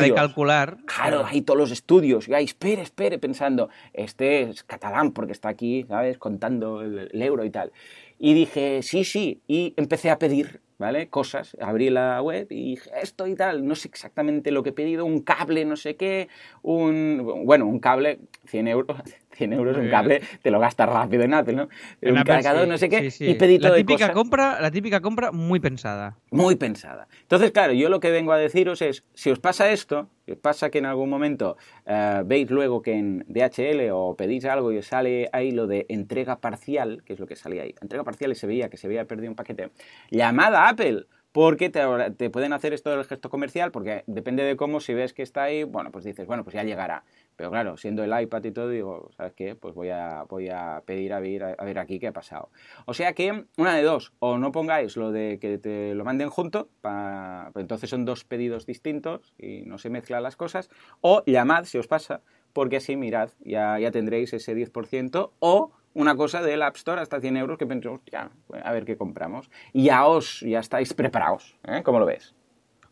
[0.00, 0.78] de calcular.
[0.86, 2.28] Claro, ahí todos los estudios.
[2.28, 6.18] Y ahí, espere, espere, pensando, este es catalán porque está aquí, ¿sabes?
[6.18, 7.72] Contando el euro y tal.
[8.18, 11.10] Y dije, sí, sí, y empecé a pedir ¿vale?
[11.10, 11.56] Cosas.
[11.60, 15.04] Abrí la web y dije, esto y tal, no sé exactamente lo que he pedido,
[15.04, 16.28] un cable, no sé qué,
[16.62, 18.98] un, bueno, un cable, 100 euros,
[19.40, 21.68] 100 euros un cable, te lo gastas rápido en Apple, ¿no?
[22.02, 25.60] un cargador, no sé qué, y pedí la típica de compra La típica compra muy
[25.60, 26.18] pensada.
[26.30, 27.08] Muy pensada.
[27.22, 30.38] Entonces, claro, yo lo que vengo a deciros es, si os pasa esto, si os
[30.38, 34.78] pasa que en algún momento eh, veis luego que en DHL o pedís algo y
[34.78, 38.32] os sale ahí lo de entrega parcial, que es lo que salía ahí, entrega parcial
[38.32, 39.70] y se veía que se había perdido un paquete,
[40.10, 44.94] llamada Apple porque te, pueden hacer esto del gesto comercial, porque depende de cómo, si
[44.94, 47.04] ves que está ahí, bueno, pues dices, bueno, pues ya llegará.
[47.36, 49.54] Pero claro, siendo el iPad y todo, digo, ¿sabes qué?
[49.54, 52.50] Pues voy a, voy a pedir a ver, a ver aquí qué ha pasado.
[52.84, 56.30] O sea que, una de dos, o no pongáis lo de que te lo manden
[56.30, 60.68] junto, pues entonces son dos pedidos distintos y no se mezclan las cosas,
[61.00, 66.16] o llamad si os pasa, porque así mirad, ya, ya tendréis ese 10%, o una
[66.16, 68.30] cosa del App Store hasta 100 euros que pensamos, ya,
[68.62, 69.50] a ver qué compramos.
[69.72, 71.82] Y ya os, ya estáis preparados, ¿eh?
[71.82, 72.34] ¿Cómo lo ves?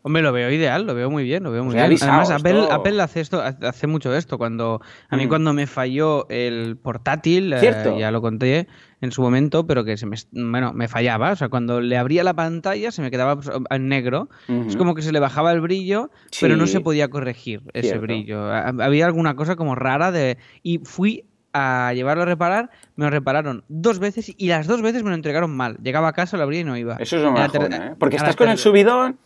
[0.01, 1.83] Hombre, lo veo ideal, lo veo muy bien, lo veo muy bien.
[1.83, 4.37] Además, Apple, hace esto, hace mucho esto.
[4.37, 5.29] Cuando a mí mm.
[5.29, 8.67] cuando me falló el portátil, eh, ya lo conté
[9.01, 11.31] en su momento, pero que se me, bueno, me fallaba.
[11.33, 14.29] O sea, cuando le abría la pantalla se me quedaba en negro.
[14.47, 18.45] Es como que se le bajaba el brillo, pero no se podía corregir ese brillo.
[18.45, 23.63] Había alguna cosa como rara de y fui a llevarlo a reparar, me lo repararon
[23.67, 25.77] dos veces y las dos veces me lo entregaron mal.
[25.81, 26.95] Llegaba a casa, lo abría y no iba.
[26.99, 27.95] Eso es una ¿eh?
[27.97, 29.17] Porque estás con el subidón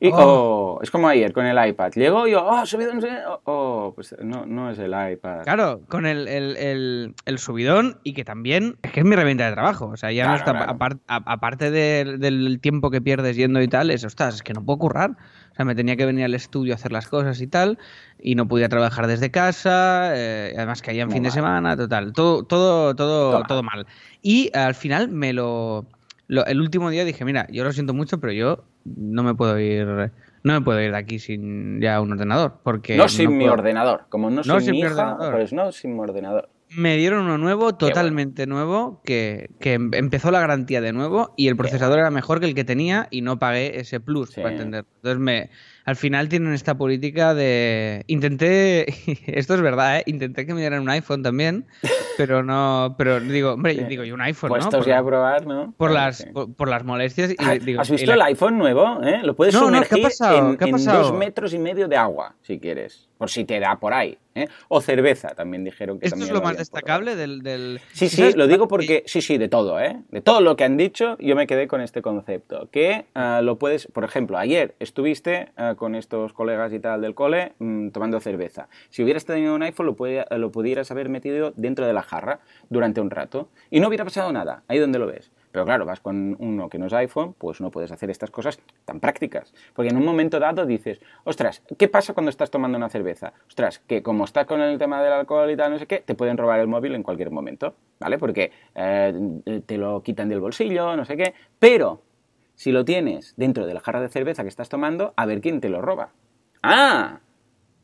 [0.00, 0.78] y, oh.
[0.78, 0.80] oh.
[0.82, 1.92] es como ayer con el iPad.
[1.92, 5.42] Llegó y yo, oh, subidón, oh, oh, pues no, no es el iPad.
[5.42, 9.52] Claro, con el, el, el, subidón y que también es que es mi herramienta de
[9.52, 9.88] trabajo.
[9.88, 14.36] O sea, ya no está, aparte del tiempo que pierdes yendo y tal, es, ostras,
[14.36, 15.10] es que no puedo currar.
[15.52, 17.78] O sea, me tenía que venir al estudio a hacer las cosas y tal,
[18.18, 22.44] y no podía trabajar desde casa, eh, además que en fin de semana, total, todo,
[22.44, 23.86] todo, todo, todo mal.
[24.22, 25.84] Y al final me lo,
[26.46, 30.10] el último día dije, mira, yo lo siento mucho, pero yo no me puedo ir
[30.42, 34.06] no me puedo ir de aquí sin ya un ordenador porque no sin mi ordenador
[34.08, 38.46] como no, sin mi hija, pues no sin mi ordenador Me dieron uno nuevo, totalmente
[38.46, 42.46] nuevo, que, que, em, empezó la garantía de nuevo y el procesador era mejor que
[42.46, 44.84] el que tenía y no pagué ese plus, para entender.
[44.96, 45.50] Entonces me,
[45.84, 48.04] al final tienen esta política de...
[48.06, 48.86] Intenté,
[49.26, 50.02] esto es verdad, ¿eh?
[50.06, 51.66] intenté que me dieran un iPhone también,
[52.16, 55.74] pero no, pero digo, hombre, yo digo, y un iPhone, Puestos ya a probar, ¿no?
[55.76, 56.24] Por, las,
[56.56, 57.32] por, las molestias.
[57.32, 59.02] Y ah, digo, ¿Has visto el iPhone nuevo?
[59.02, 59.20] ¿eh?
[59.24, 60.50] Lo puedes sumergir ¿qué ha pasado?
[60.50, 60.96] en, ¿Qué ha pasado?
[60.98, 64.16] en dos metros y medio de agua, si quieres, por si te da por ahí.
[64.40, 64.48] ¿Eh?
[64.68, 68.46] O cerveza, también dijeron que ¿Esto es lo más destacable del, del, Sí, sí, lo
[68.46, 70.00] digo porque, sí, sí, de todo, ¿eh?
[70.10, 73.58] De todo lo que han dicho, yo me quedé con este concepto, que uh, lo
[73.58, 78.20] puedes, por ejemplo, ayer estuviste uh, con estos colegas y tal del cole mmm, tomando
[78.20, 78.68] cerveza.
[78.88, 82.40] Si hubieras tenido un iPhone, lo, podía, lo pudieras haber metido dentro de la jarra
[82.68, 85.30] durante un rato y no hubiera pasado nada, ahí donde lo ves.
[85.52, 88.60] Pero claro, vas con uno que no es iPhone, pues no puedes hacer estas cosas
[88.84, 89.52] tan prácticas.
[89.74, 93.32] Porque en un momento dado dices, ostras, ¿qué pasa cuando estás tomando una cerveza?
[93.48, 96.14] Ostras, que como estás con el tema del alcohol y tal, no sé qué, te
[96.14, 98.18] pueden robar el móvil en cualquier momento, ¿vale?
[98.18, 101.34] Porque eh, te lo quitan del bolsillo, no sé qué.
[101.58, 102.02] Pero
[102.54, 105.60] si lo tienes dentro de la jarra de cerveza que estás tomando, a ver quién
[105.60, 106.10] te lo roba.
[106.62, 107.20] ¡Ah!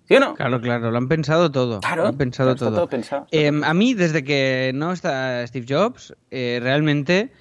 [0.05, 0.35] ¿Sí o no?
[0.35, 1.81] Claro, claro, lo han pensado todo.
[1.81, 2.77] Claro, lo han pensado está todo.
[2.77, 3.27] todo pensado.
[3.33, 7.33] Eh, a mí, desde que no está Steve Jobs, eh, realmente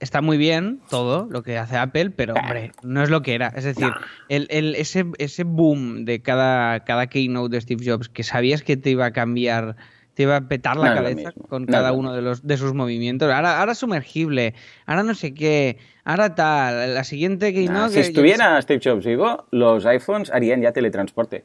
[0.00, 3.48] está muy bien todo lo que hace Apple, pero hombre, no es lo que era.
[3.48, 3.90] Es decir,
[4.28, 8.76] el, el, ese, ese boom de cada, cada keynote de Steve Jobs que sabías que
[8.76, 9.76] te iba a cambiar,
[10.14, 12.74] te iba a petar la No cabeza con no cada uno de, los, de sus
[12.74, 13.32] movimientos.
[13.32, 14.54] Ahora, ahora sumergible,
[14.86, 17.78] ahora no sé qué, ahora tal, la siguiente keynote...
[17.78, 21.44] Nah, si estuviera Steve Jobs vivo, los iPhones harían ya teletransporte.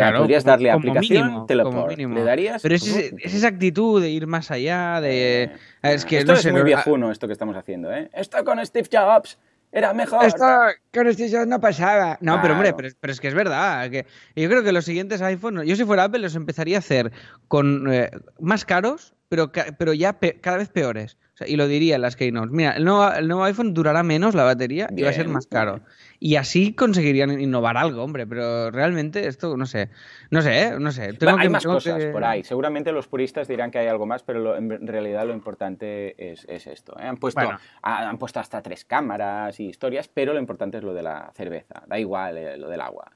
[0.00, 1.96] Claro, podrías como- darle como aplicación, mínimo, teleport.
[1.96, 2.14] como.
[2.14, 2.62] Le darías.
[2.62, 5.42] Pero es, esa actitud de ir más allá, de...
[5.44, 5.50] Eh,
[5.82, 8.08] es que esto no es sé, muy no- viejuno esto que estamos haciendo, ¿eh?
[8.12, 9.38] Esto con Steve Jobs
[9.72, 10.24] era mejor.
[10.24, 10.44] Esto
[10.94, 12.18] con Steve Jobs no pasaba.
[12.20, 12.76] No, pero hombre, Claro.
[12.76, 13.90] pero, es- pero es que es verdad.
[13.90, 17.12] Que yo creo que los siguientes iPhones, yo si fuera Apple, los empezaría a hacer
[17.48, 21.16] con eh, más caros, pero, pero ya pe- cada vez peores.
[21.34, 22.50] O sea, y lo diría las keynotes.
[22.50, 25.46] Mira, el nuevo, el nuevo iPhone durará menos la batería y va a ser más
[25.46, 25.80] caro.
[26.18, 28.26] Y así conseguirían innovar algo, hombre.
[28.26, 29.90] Pero realmente esto, no sé.
[30.30, 30.72] No sé, ¿eh?
[30.80, 31.12] no sé.
[31.12, 32.42] Tengo hay que- más tengo cosas que- por ahí.
[32.42, 36.46] Seguramente los puristas dirán que hay algo más, pero lo- en realidad lo importante es,
[36.48, 36.96] es esto.
[36.98, 37.04] ¿eh?
[37.06, 37.58] Han, puesto, Bueno.
[37.82, 41.30] ha- han puesto hasta tres cámaras y historias, pero lo importante es lo de la
[41.34, 41.82] cerveza.
[41.86, 43.10] Da igual eh, lo del agua.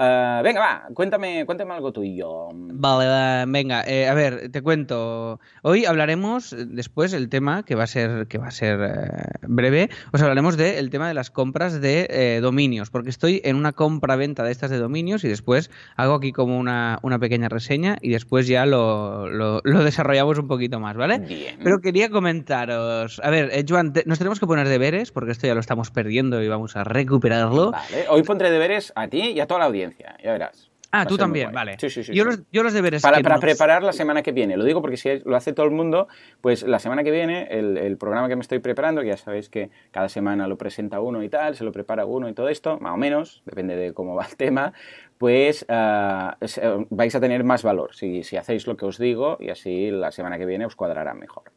[0.00, 2.50] Ah, venga, va, cuéntame, cuéntame algo tuyo.
[2.52, 5.40] Vale, va, venga, eh, a ver, te cuento.
[5.62, 9.90] Hoy hablaremos después el tema que va a ser que va a ser eh, breve.
[10.12, 14.44] Os hablaremos del tema de las compras de eh, dominios, porque estoy en una compra-venta
[14.44, 18.46] de estas de dominios y después hago aquí como una, una pequeña reseña y después
[18.46, 21.18] ya lo, lo- lo desarrollamos un poquito más, ¿vale?
[21.18, 21.56] Bien.
[21.64, 23.20] Pero quería comentaros.
[23.24, 26.40] A ver, Joan, te- nos tenemos que poner deberes porque esto ya lo estamos perdiendo
[26.40, 27.72] y vamos a recuperarlo.
[27.72, 30.70] Vale, hoy pondré deberes a ti y a toda la audiencia, ya verás.
[30.90, 31.76] Ah, tú también, vale.
[31.78, 32.24] Sí, sí, sí, yo.
[32.24, 34.56] Los, yo los deberes Para, que para nos- preparar la semana que viene.
[34.56, 36.08] Lo digo porque si lo hace todo el mundo,
[36.40, 39.50] pues la semana que viene, el, el programa que me estoy preparando, que ya sabéis
[39.50, 42.78] que cada semana lo presenta uno y tal, se lo prepara uno y todo esto,
[42.80, 44.72] más o menos, depende de cómo va el tema,
[45.18, 49.36] pues ah, eh, vais a tener más valor si, si hacéis lo que os digo
[49.40, 51.52] y así la semana que viene os cuadrará mejor.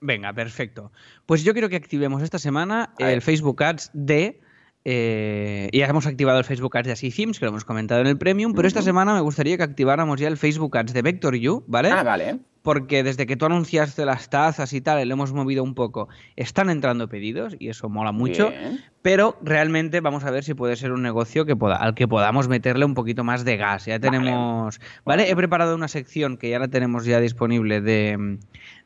[0.00, 0.90] Venga, perfecto.
[1.26, 4.40] Pues yo quiero que activemos esta semana el Facebook Ads de...
[4.84, 8.06] eh, ya hemos activado el Facebook Ads de Así Themes, que lo hemos comentado en
[8.06, 11.64] el Premium, pero esta semana me gustaría que activáramos ya el Facebook Ads de VectorU,
[11.66, 11.90] ¿vale?
[11.90, 12.40] Ah, vale.
[12.62, 16.70] Porque desde que tú anunciaste las tazas y tal, le hemos movido un poco, están
[16.70, 18.50] entrando pedidos y eso mola mucho.
[18.50, 18.80] Bien.
[19.04, 22.48] Pero realmente vamos a ver si puede ser un negocio que poda- al que podamos
[22.48, 23.84] meterle un poquito más de gas.
[23.84, 24.80] Ya tenemos.
[25.04, 28.38] Vale, he preparado una sección que ya la tenemos ya disponible de,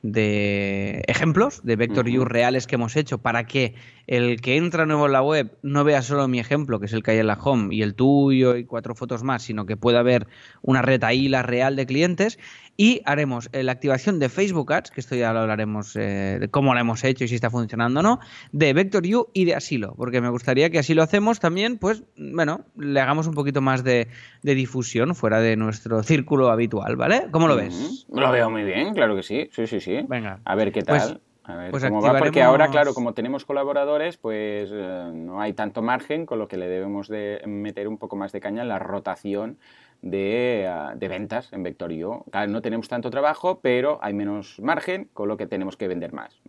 [0.03, 2.23] de ejemplos de Vector Ujú.
[2.23, 3.75] U reales que hemos hecho para que
[4.09, 7.05] el que entra nuevo en la web no vea solo mi ejemplo, que es el
[7.05, 10.03] que hay en la home, y el tuyo y cuatro fotos más, sino que pueda
[10.03, 10.27] ver
[10.63, 12.41] una retaíla real de clientes.
[12.81, 16.49] Y haremos eh, la activación de Facebook Ads, que esto ya lo hablaremos eh, de
[16.49, 18.21] cómo lo hemos hecho y si está funcionando o no,
[18.53, 22.03] de Vector U y de Asilo, porque me gustaría que así lo hacemos también, pues,
[22.17, 24.09] bueno, le hagamos un poquito más de,
[24.43, 27.27] de difusión fuera de nuestro círculo habitual, ¿vale?
[27.31, 28.07] ¿Cómo lo ves?
[28.09, 28.19] Ujú.
[28.19, 29.51] Lo veo muy bien, claro que sí.
[29.53, 29.99] Sí, sí, sí.
[30.09, 30.41] Venga.
[30.47, 31.21] A ver qué Pues- tal.
[31.45, 35.53] a ver pues cómo va, porque ahora, claro, como tenemos colaboradores, pues eh, no hay
[35.53, 38.69] tanto margen, con lo que le debemos de meter un poco más de caña en
[38.69, 39.59] la rotación
[40.01, 42.25] de, ah, de ventas en Vectorio.
[42.31, 46.15] Claro, no tenemos tanto trabajo, pero hay menos margen, con lo que tenemos que vender
[46.15, 46.41] más.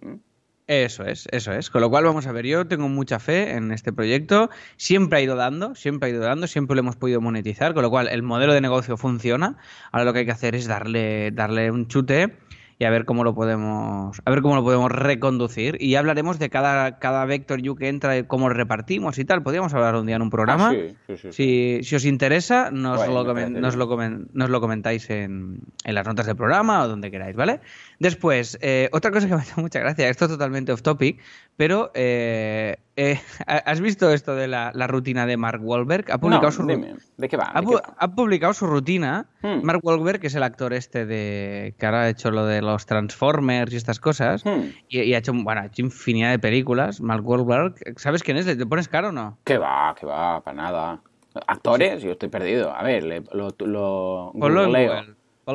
[0.69, 1.71] Eso es, eso es.
[1.71, 4.51] Con lo cual vamos a ver, yo tengo mucha fe en este proyecto.
[4.77, 7.89] Siempre ha ido dando, siempre ha ido dando, siempre lo hemos podido monetizar, con lo
[7.89, 9.58] cual el modelo de negocio funciona.
[9.91, 12.38] Ahora lo que hay que hacer es darle, darle un chute
[12.79, 16.49] y a ver cómo lo podemos a ver cómo lo podemos reconducir y hablaremos de
[16.49, 19.43] cada, cada Vector You que entra y cómo lo repartimos y tal.
[19.43, 20.73] Podríamos hablar un día en un programa.
[20.73, 23.97] Ah, si, si, os interesa, nos, lo, nos, lo,
[24.33, 27.59] nos lo, comentáis en, en, las notas del programa o donde queráis, ¿vale?
[27.99, 31.21] Después, eh, otra cosa que me hace mucha gracia, esto es totalmente off topic,
[31.57, 36.12] pero eh, eh, ¿has visto esto de la, la, rutina de Mark Wahlberg?
[36.12, 37.51] Ha publicado su ¿De qué va?
[37.53, 39.27] Ha, publicado su rutina.
[39.41, 39.63] Hmm.
[39.63, 42.85] Mark Wahlberg, que es el actor este de que ahora ha hecho lo de los
[42.85, 44.71] Transformers y estas cosas, hmm.
[44.89, 46.99] y, ha hecho, bueno, ha hecho infinidad de películas.
[46.99, 48.45] Mark Wahlberg, ¿sabes quién es?
[48.45, 49.38] ¿Le pones cara o no?
[49.45, 49.95] ¿Qué va?
[49.97, 50.41] ¿Qué va?
[50.41, 51.01] Para nada.
[51.47, 52.01] ¿Actores?
[52.01, 52.75] Yo estoy perdido.
[52.75, 54.31] A ver, lo, lo,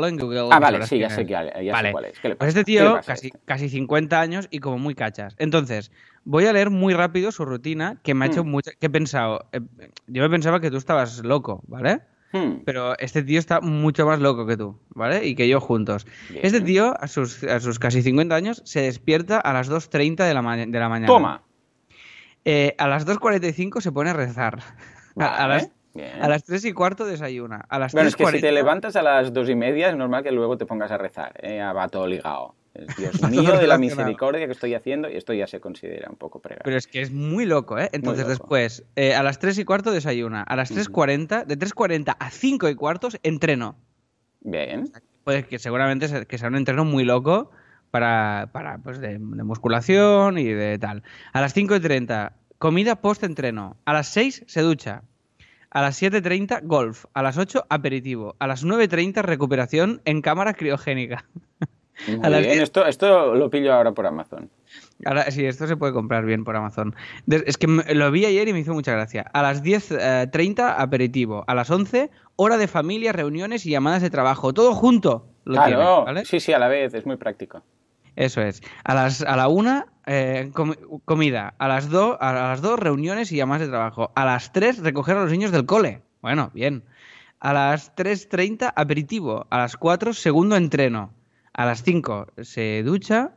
[0.02, 0.48] en Google.
[0.50, 1.88] Ah, vale, sí, ya sé, que, ya vale.
[1.88, 2.36] sé cuál es.
[2.36, 3.38] Pues este tío, casi, este?
[3.44, 5.36] casi 50 años y como muy cachas.
[5.38, 5.92] Entonces,
[6.24, 8.48] voy a leer muy rápido su rutina, que me ha hecho mm.
[8.48, 8.70] mucho...
[8.78, 9.48] que he pensado?
[9.52, 9.60] Eh,
[10.06, 12.00] yo me pensaba que tú estabas loco, ¿vale?
[12.32, 12.64] Hmm.
[12.64, 15.24] Pero este tío está mucho más loco que tú, ¿vale?
[15.24, 16.04] Y que yo juntos.
[16.42, 20.34] Este tío, a sus, a sus casi 50 años, se despierta a las 2.30 de
[20.34, 21.06] la, de la mañana.
[21.06, 21.42] Toma.
[22.44, 24.58] Eh, a las 2.45 se pone a rezar.
[25.16, 25.70] A, las,
[26.20, 27.64] a, las, 3 y cuarto desayuna.
[27.68, 30.22] A las bueno, es que si te levantas a las 2 y media es normal
[30.22, 31.60] que luego te pongas a rezar, ¿eh?
[31.60, 32.54] a todo ligado.
[32.98, 36.40] Dios mío de la misericordia que estoy haciendo y esto ya se considera un poco
[36.40, 36.62] pregar.
[36.64, 37.88] Pero es que es muy loco, ¿eh?
[37.92, 42.30] Entonces después, eh, a las 3 y cuarto desayuna, a las 3.40, de 3.40 a
[42.30, 43.76] 5 y cuartos entreno.
[44.40, 44.90] Bien.
[45.22, 47.50] Pues que seguramente que sea un entreno muy loco
[47.90, 51.04] para, para pues de, musculación y de tal.
[51.32, 53.76] A las 5.30, comida post-entreno.
[53.84, 55.04] A las 6 se ducha.
[55.74, 57.04] A las 7.30, golf.
[57.14, 58.36] A las 8, aperitivo.
[58.38, 61.24] A las 9.30, recuperación en cámara criogénica.
[62.06, 64.48] esto, esto lo pillo ahora por Amazon.
[65.04, 66.94] Ahora, sí, esto se puede comprar bien por Amazon.
[67.26, 69.22] Es que lo vi ayer y me hizo mucha gracia.
[69.32, 71.42] A las 10.30, eh, aperitivo.
[71.48, 74.54] A las 11, hora de familia, reuniones y llamadas de trabajo.
[74.54, 75.26] Todo junto.
[75.44, 76.94] Lo claro, sí, sí, a la vez.
[76.94, 77.62] Es muy práctico.
[78.16, 78.62] Eso es.
[78.84, 80.50] A, las, a la 1, eh,
[81.04, 81.54] comida.
[81.58, 84.12] A las 2, a las 2, reuniones y llamadas de trabajo.
[84.14, 86.02] A las 3, recoger a los niños del cole.
[86.22, 86.84] Bueno, bien.
[87.40, 89.46] A las 3.30, aperitivo.
[89.50, 91.12] A las 4, segundo entreno
[91.54, 93.32] a las 5 se ducha,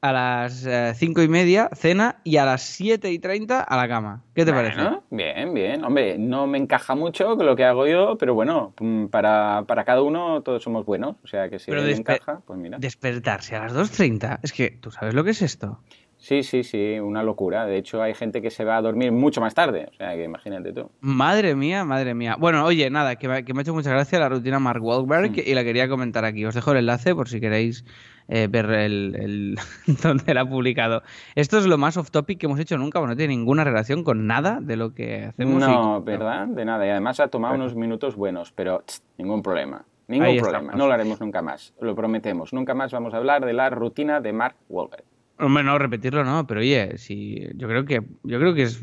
[0.00, 0.66] a las
[0.98, 4.24] 5 eh, y media cena y a las 7 y 30 a la cama.
[4.34, 4.80] ¿Qué te parece?
[5.10, 5.84] Bien, bien.
[5.84, 10.02] Hombre, no me encaja mucho con lo que hago yo, pero bueno, mm, para, cada
[10.02, 11.16] uno todos somos buenos.
[11.22, 12.78] O sea que si me encaja, pues mira.
[12.78, 15.80] Despertarse a las 2.30, es que tú sabes lo que es esto.
[16.20, 17.64] Sí, sí, sí, una locura.
[17.64, 19.88] De hecho, hay gente que se va a dormir mucho más tarde.
[19.90, 20.90] O sea, que imagínate tú.
[21.00, 22.36] Madre mía, madre mía.
[22.38, 25.40] Bueno, oye, nada, que me, ha hecho mucha gracia la rutina Mark Wahlberg mm.
[25.46, 26.44] y la quería comentar aquí.
[26.44, 27.86] Os dejo el enlace por si queréis
[28.30, 29.58] eh, ver el, el
[30.02, 31.02] donde la ha publicado.
[31.34, 34.26] Esto es lo más off topic que hemos hecho nunca, no tiene ninguna relación con
[34.26, 35.60] nada de lo que hacemos.
[35.60, 36.46] No, ¿verdad?
[36.46, 36.86] De nada.
[36.86, 38.84] Y además ha tomado unos minutos buenos, pero
[39.18, 39.84] ningún problema.
[40.06, 40.72] Ningún problema.
[40.74, 41.74] No lo haremos nunca más.
[41.80, 42.52] Lo prometemos.
[42.52, 45.04] Nunca más vamos a hablar de la rutina de Mark Wahlberg.
[45.40, 48.82] Hombre, no, repetirlo no, pero oye, sí, yo creo que yo creo que es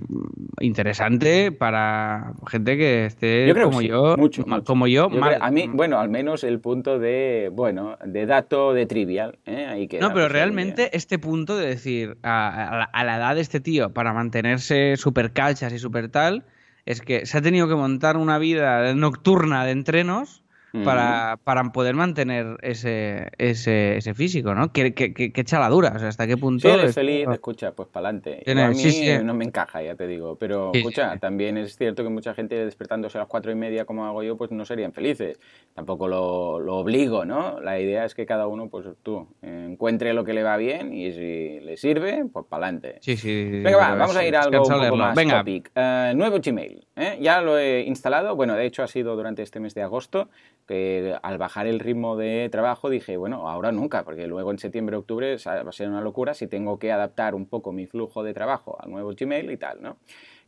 [0.60, 6.44] interesante para gente que esté como yo, mucho, como yo, a mí, bueno, al menos
[6.44, 9.68] el punto de, bueno, de dato de trivial, ¿eh?
[9.68, 14.14] Ahí No, pero realmente este punto de decir a, la, edad de este tío para
[14.14, 16.46] mantenerse súper calchas y súper tal,
[16.86, 20.44] es que se ha tenido que montar una vida nocturna de entrenos
[20.84, 24.72] para, para, poder mantener ese, ese, ese físico, ¿no?
[24.72, 26.68] Qué, qué, qué, chaladura, o sea, hasta qué punto...
[26.68, 28.44] Si eres feliz, escucha, pues para adelante.
[28.46, 32.34] A mí no me encaja, ya te digo, pero escucha, también es cierto que mucha
[32.34, 35.40] gente despertándose a las cuatro y media como hago yo, pues no serían felices.
[35.74, 37.60] Tampoco lo, lo obligo, ¿no?
[37.60, 41.12] La idea es que cada uno, pues tú, encuentre lo que le va bien y
[41.12, 42.98] si le sirve, pues para adelante.
[43.02, 43.50] Sí, sí.
[43.64, 45.40] Venga, va, vamos a ir a algo un poco más Venga.
[45.40, 45.72] topic.
[45.76, 47.18] Uh, nuevo Gmail, ¿eh?
[47.22, 50.30] Ya lo he instalado, bueno, de hecho ha sido durante este mes de agosto,
[50.68, 54.98] que al bajar el ritmo de trabajo dije, bueno, ahora nunca, porque luego en septiembre,
[54.98, 58.34] octubre va a ser una locura si tengo que adaptar un poco mi flujo de
[58.34, 59.98] trabajo al nuevo Gmail y tal, ¿no?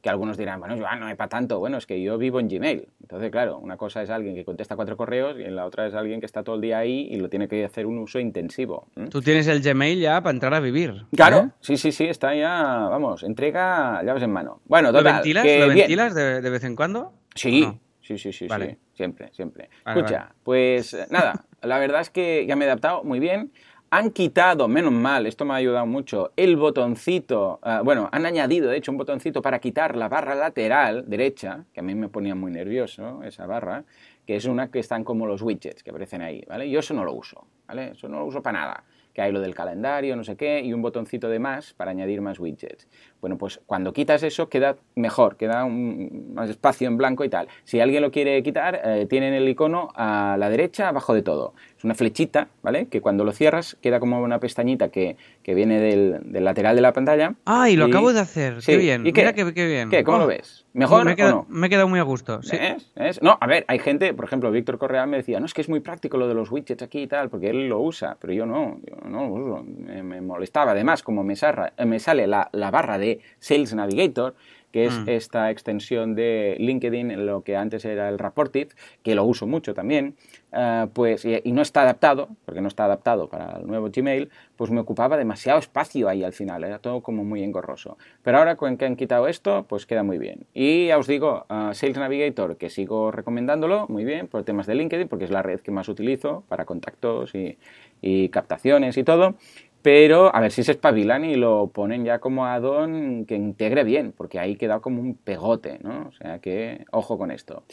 [0.02, 1.60] Que algunos dirán, bueno, Joan, no es para tanto.
[1.60, 2.88] Bueno, es que yo vivo en Gmail.
[3.02, 6.22] Entonces, claro, una cosa es alguien que contesta cuatro correos y la otra es alguien
[6.22, 8.88] que está todo el día ahí y lo tiene que hacer un uso intensivo.
[9.10, 11.06] Tú tienes el Gmail ya para entrar a vivir.
[11.14, 11.50] Claro, ¿eh?
[11.60, 14.62] sí, sí, sí, está ya, vamos, entrega llaves en mano.
[14.66, 17.12] Bueno, total, ¿Lo ventilas, ¿lo ventilas de, vez en cuando?
[17.36, 17.68] Sí,
[18.10, 18.78] Sí, sí, sí, sí.
[18.96, 19.70] Siempre, siempre.
[19.86, 23.52] Escucha, pues nada, la verdad es que ya me he adaptado muy bien.
[23.92, 28.72] Han quitado, menos mal, esto me ha ayudado mucho, el botoncito, ah, bueno, han añadido
[28.72, 32.34] de hecho un botoncito para quitar la barra lateral derecha, que a mí me ponía
[32.34, 33.84] muy nervioso esa barra,
[34.26, 36.68] que es una que están como los widgets que aparecen ahí, ¿vale?
[36.68, 37.92] Yo eso no lo uso, ¿vale?
[37.92, 38.84] Eso no lo uso para nada
[39.20, 42.22] que hay lo del calendario, no sé qué, y un botoncito de más para añadir
[42.22, 42.88] más widgets.
[43.20, 47.50] Bueno, pues cuando quitas eso queda mejor, queda un, más espacio en blanco y tal.
[47.66, 51.54] Si alguien lo quiere quitar, eh, tienen el icono a la derecha, abajo de todo.
[51.78, 52.86] Es una flechita, ¿vale?
[52.88, 56.82] Que cuando lo cierras queda como una pestañita que, que viene del, del, lateral de
[56.82, 57.36] la pantalla.
[57.46, 58.60] Ah, y lo acabo de hacer.
[58.66, 59.06] qué bien.
[59.06, 59.90] ¿Y qué, Mira qué, qué bien.
[59.90, 60.06] ¿Qué?
[60.06, 60.28] ¿Cómo lo oh.
[60.28, 60.66] ves?
[60.74, 61.46] ¿Mejor me o no?
[61.50, 62.42] Me he quedado muy a gusto.
[62.42, 62.58] ¿sí?
[62.96, 63.22] ¿Es?
[63.22, 65.70] No, a ver, hay gente, por ejemplo, Víctor Correal me decía, no, es que es
[65.70, 68.46] muy práctico lo de los widgets aquí y tal, porque él lo usa, pero yo
[68.46, 69.64] no, yo no.
[69.64, 70.72] Me, molestaba.
[70.72, 74.36] Además, como me sale la, la barra de Sales Navigator,
[74.72, 75.10] que es mm.
[75.10, 78.70] esta extensión de LinkedIn, lo que antes era el Rapportive,
[79.04, 80.16] que lo uso mucho también,
[80.52, 84.30] uh, pues, y, y, no está adaptado, porque no está adaptado para el nuevo Gmail,
[84.56, 87.98] pues me ocupaba demasiado espacio ahí al final, era todo como muy engorroso.
[88.24, 90.46] Pero ahora con que han quitado esto, pues queda muy bien.
[90.54, 94.76] Y ya os digo, uh, Sales Navigator, que sigo recomendándolo, muy bien, por temas de
[94.76, 97.58] LinkedIn, porque es la red que más utilizo para contactos y,
[98.02, 99.36] y captaciones y todo.
[99.82, 104.12] Pero a ver si se espabilan y lo ponen ya como addon que integre bien,
[104.12, 106.08] porque ahí queda como un pegote, ¿no?
[106.10, 107.64] O sea que, ojo con esto.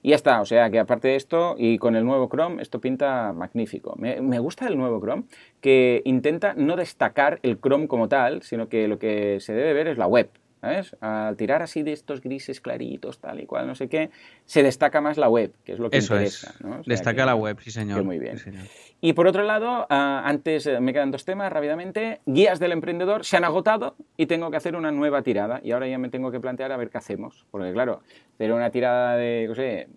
[0.00, 2.80] Y ya está, o sea que aparte de esto, y con el nuevo Chrome, esto
[2.80, 3.96] pinta magnífico.
[3.98, 5.24] Me, me gusta el nuevo Chrome,
[5.60, 9.88] que intenta no destacar el Chrome como tal, sino que lo que se debe ver
[9.88, 10.30] es la web.
[10.60, 10.96] ¿Sabes?
[11.00, 14.10] Al tirar así de estos grises claritos, tal y cual, no sé qué,
[14.44, 16.50] se destaca más la web, que es lo que Eso interesa.
[16.50, 16.60] Es.
[16.60, 16.80] ¿no?
[16.80, 18.04] O sea destaca que, la web, sí señor.
[18.04, 18.38] muy bien.
[18.38, 18.64] Sí, señor.
[19.00, 22.20] Y por otro lado, uh, antes me quedan dos temas rápidamente.
[22.26, 25.60] Guías del emprendedor se han agotado y tengo que hacer una nueva tirada.
[25.62, 27.46] Y ahora ya me tengo que plantear a ver qué hacemos.
[27.50, 28.00] Porque claro,
[28.34, 29.88] hacer una tirada de, no sé,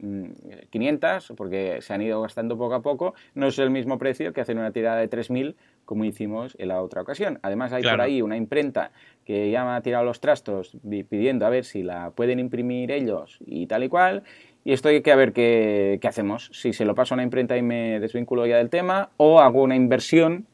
[0.69, 4.41] 500, porque se han ido gastando poco a poco, no es el mismo precio que
[4.41, 5.55] hacer una tirada de 3000
[5.89, 7.39] como hicimos en la otra ocasión.
[7.41, 7.97] Además hay claro.
[7.97, 8.91] por ahí una imprenta
[9.25, 10.77] que ya me ha tirado los trastos
[11.09, 14.21] pidiendo a ver si la pueden imprimir ellos y tal y cual.
[14.63, 16.51] Y esto hay que ver qué, qué, hacemos.
[16.53, 19.63] Si se lo paso a una imprenta y me desvinculo ya del tema, o hago
[19.63, 20.45] una inversión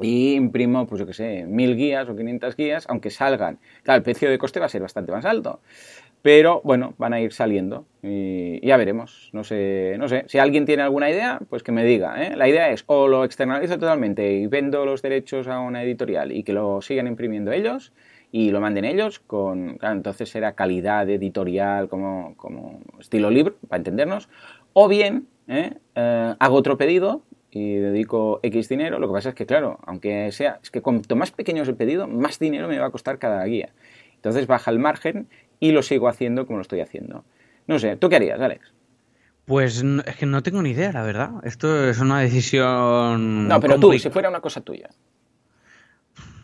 [0.00, 3.58] y imprimo, pues yo qué sé, mil guías o 500 guías, aunque salgan.
[3.82, 5.60] Claro, el precio de coste va a ser bastante más alto.
[6.22, 9.30] Pero bueno, van a ir saliendo y ya veremos.
[9.32, 10.24] No sé, no sé.
[10.28, 12.24] Si alguien tiene alguna idea, pues que me diga.
[12.24, 12.36] ¿eh?
[12.36, 16.44] La idea es o lo externalizo totalmente y vendo los derechos a una editorial y
[16.44, 17.92] que lo sigan imprimiendo ellos
[18.30, 24.30] y lo manden ellos con, entonces será calidad editorial como, como estilo libro, para entendernos,
[24.72, 25.74] o bien ¿eh?
[25.94, 30.32] Eh, hago otro pedido y dedico X dinero, lo que pasa es que, claro, aunque
[30.32, 33.18] sea, es que cuanto más pequeño es el pedido, más dinero me va a costar
[33.18, 33.70] cada guía.
[34.14, 35.26] Entonces baja el margen
[35.62, 37.24] y lo sigo haciendo como lo estoy haciendo.
[37.68, 38.72] No sé, ¿tú qué harías, Alex?
[39.44, 41.34] Pues es que no tengo ni idea, la verdad.
[41.44, 43.46] Esto es una decisión.
[43.46, 44.90] No, pero tú, si fuera una cosa tuya.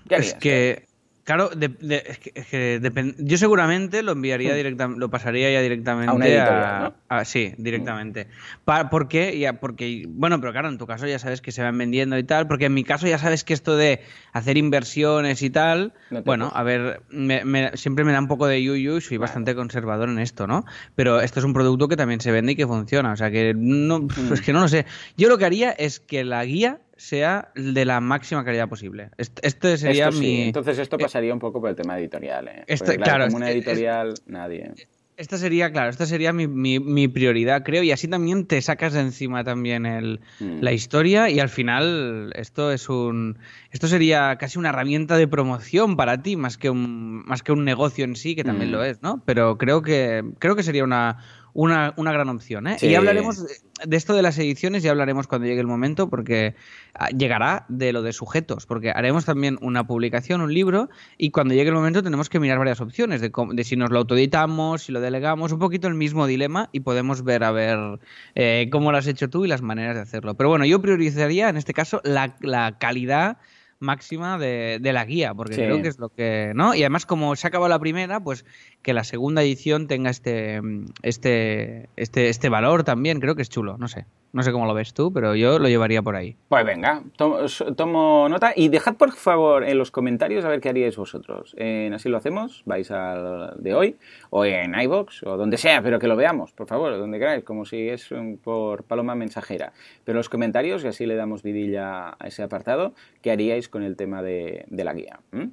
[0.08, 0.34] ¿Qué harías?
[0.34, 0.87] Es que,
[1.28, 3.14] Claro, de, de, es que, es que depend...
[3.18, 6.94] yo seguramente lo enviaría directamente, lo pasaría ya directamente a una editorial, a, ¿no?
[7.10, 8.28] a, sí, directamente.
[8.64, 9.38] Pa, ¿Por qué?
[9.38, 12.24] Ya, porque, bueno, pero claro, en tu caso ya sabes que se van vendiendo y
[12.24, 14.00] tal, porque en mi caso ya sabes que esto de
[14.32, 18.46] hacer inversiones y tal, No bueno, a ver, me, me- siempre me da un poco
[18.46, 20.64] de yuyu, soy bastante conservador en esto, ¿no?
[20.94, 23.52] Pero esto es un producto que también se vende y que funciona, o sea que
[23.54, 24.08] no, Mm.
[24.32, 24.86] es que no lo sé.
[25.18, 29.08] Yo lo que haría es que la guía sea de la máxima calidad posible.
[29.16, 30.42] Este, este sería Esto sí, mi...
[30.42, 32.64] Entonces esto eh, pasaría un poco por el tema editorial, ¿eh?
[32.78, 34.72] Porque, claro, como una editorial, nadie.
[35.16, 38.92] Esta sería, claro, esta sería mi, mi- mi prioridad, creo, y así también te sacas
[38.92, 40.60] de encima también el, Mm.
[40.60, 43.36] la historia y al final esto es un
[43.72, 47.64] esto sería casi una herramienta de promoción para ti más que un más que un
[47.64, 48.72] negocio en sí que también Mm.
[48.74, 49.20] lo es, ¿no?
[49.24, 51.18] Pero creo que creo que sería una
[51.52, 52.76] una, una gran opción, ¿eh?
[52.78, 52.88] Sí.
[52.88, 53.44] Y hablaremos
[53.84, 56.54] de, esto de las ediciones, ya hablaremos cuando llegue el momento, porque
[56.94, 61.54] ah, llegará de lo de sujetos, porque haremos también una publicación, un libro, y cuando
[61.54, 64.92] llegue el momento tenemos que mirar varias opciones, de, de si nos lo autoeditamos, si
[64.92, 67.98] lo delegamos, un poquito el mismo dilema, y podemos ver a ver
[68.34, 70.34] eh, cómo lo has hecho tú y las maneras de hacerlo.
[70.34, 73.38] Pero bueno, yo priorizaría en este caso la, la calidad
[73.80, 75.60] máxima de, de la guía, porque Sí.
[75.62, 76.74] creo que es lo que, ¿no?
[76.74, 78.44] Y además como se ha acabado la primera, pues
[78.82, 80.60] que la segunda edición tenga este,
[81.02, 84.06] este, este, este valor también, creo que es chulo, no sé.
[84.30, 86.36] No sé cómo lo ves tú, pero yo lo llevaría por ahí.
[86.48, 87.38] Pues venga, tomo,
[87.74, 91.54] tomo nota y dejad por favor en los comentarios a ver qué haríais vosotros.
[91.56, 93.96] En Así lo hacemos, vais al de hoy,
[94.28, 97.64] o en iBox o donde sea, pero que lo veamos, por favor, donde queráis, como
[97.64, 98.10] si es
[98.44, 99.72] por paloma mensajera.
[100.04, 103.96] Pero los comentarios, y así le damos vidilla a ese apartado, ¿qué haríais con el
[103.96, 105.20] tema de, de la guía?
[105.32, 105.46] ¿Mm?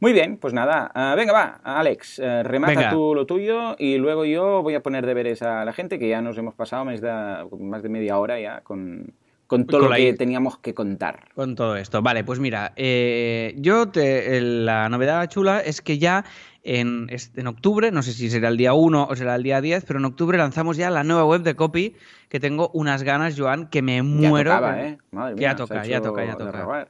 [0.00, 2.90] Muy bien, pues nada, ah, venga, va, Alex, eh, remata Venga.
[2.90, 6.20] tú lo tuyo y luego yo voy a poner deberes a la gente, que ya
[6.20, 9.12] nos hemos pasado más de, más de media hora ya con,
[9.46, 11.28] con todo Con lo que teníamos que contar.
[11.34, 12.02] Con todo esto.
[12.02, 16.24] Vale, pues mira, eh, yo te, el- la novedad chula es que ya
[16.64, 19.84] en, en octubre, no sé si será el día 1 o será el día 10,
[19.86, 21.96] pero en octubre lanzamos ya la nueva web de Copy,
[22.28, 24.50] que tengo unas ganas, Joan, que me Ya muero.
[24.50, 24.98] tocaba, ¿eh?
[25.12, 26.88] Madre Ya toca, ya toca, ya toca.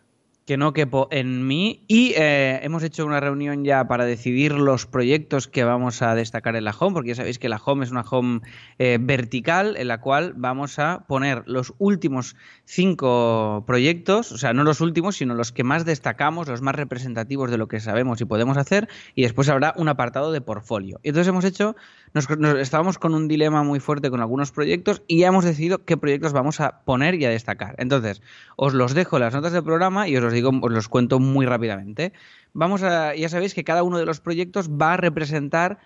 [0.48, 4.86] Que no quepo en mí y eh, hemos hecho una reunión ya para decidir los
[4.86, 7.90] proyectos que vamos a destacar en la home, porque ya sabéis que la home es
[7.90, 8.40] una home
[8.78, 12.34] eh, vertical en la cual vamos a poner los últimos
[12.64, 17.50] cinco proyectos, o sea, no los últimos, sino los que más destacamos, los más representativos
[17.50, 20.98] de lo que sabemos y podemos hacer, y después habrá un apartado de portfolio.
[21.02, 21.76] Entonces hemos hecho,
[22.14, 22.26] nos,
[22.58, 26.32] estábamos con un dilema muy fuerte con algunos proyectos y ya hemos decidido qué proyectos
[26.32, 27.74] vamos a poner y a destacar.
[27.76, 28.22] Entonces,
[28.56, 31.46] os los dejo las notas del programa y os los digo, os los cuento muy
[31.46, 32.12] rápidamente.
[32.52, 35.78] Vamos a, ya sabéis que cada uno de los proyectos va a representar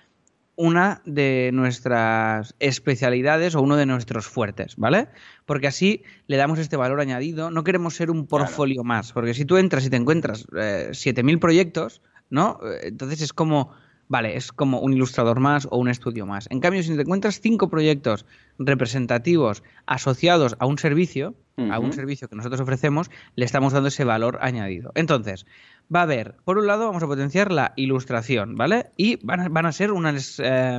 [0.54, 5.08] una de nuestras especialidades o uno de nuestros fuertes, ¿vale?
[5.46, 7.50] Porque así le damos este valor añadido.
[7.50, 11.38] No queremos ser un portfolio más, porque si tú entras y te encuentras eh, 7.000
[11.38, 12.60] proyectos, ¿no?
[12.64, 13.72] Eh, entonces es como,
[14.12, 16.46] vale, es como un ilustrador más o un estudio más.
[16.50, 18.26] En cambio, si te encuentras cinco proyectos
[18.58, 24.04] representativos asociados a un servicio, a un servicio que nosotros ofrecemos, le estamos dando ese
[24.04, 24.92] valor añadido.
[24.96, 25.46] Entonces,
[25.92, 28.90] va a haber, por un lado, vamos a potenciar la ilustración, ¿vale?
[28.98, 30.38] Y van a, van a ser unas...
[30.44, 30.78] Eh,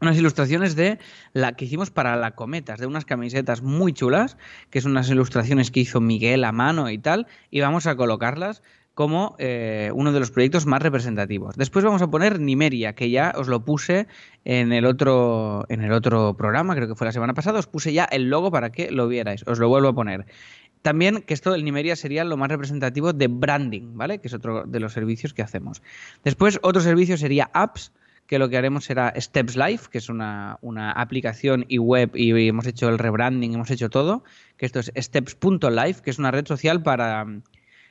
[0.00, 0.98] unas ilustraciones de
[1.32, 4.36] la que hicimos para la Cometas, de unas camisetas muy chulas,
[4.68, 8.60] que son unas ilustraciones que hizo Miguel a mano y tal, y vamos a colocarlas
[8.94, 11.56] como eh, uno de los proyectos más representativos.
[11.56, 14.06] Después vamos a poner Nimeria, que ya os lo puse
[14.44, 17.92] en el otro en el otro programa, creo que fue la semana pasada, os puse
[17.92, 19.44] ya el logo para que lo vierais.
[19.46, 20.26] Os lo vuelvo a poner.
[20.82, 24.18] También que esto del Nimeria sería lo más representativo de branding, ¿vale?
[24.18, 25.82] Que es otro de los servicios que hacemos.
[26.22, 27.92] Después otro servicio sería apps,
[28.26, 32.48] que lo que haremos será Steps Life, que es una, una, aplicación y web y
[32.48, 34.24] hemos hecho el rebranding, hemos hecho todo,
[34.56, 37.26] que esto es steps.life, que es una red social para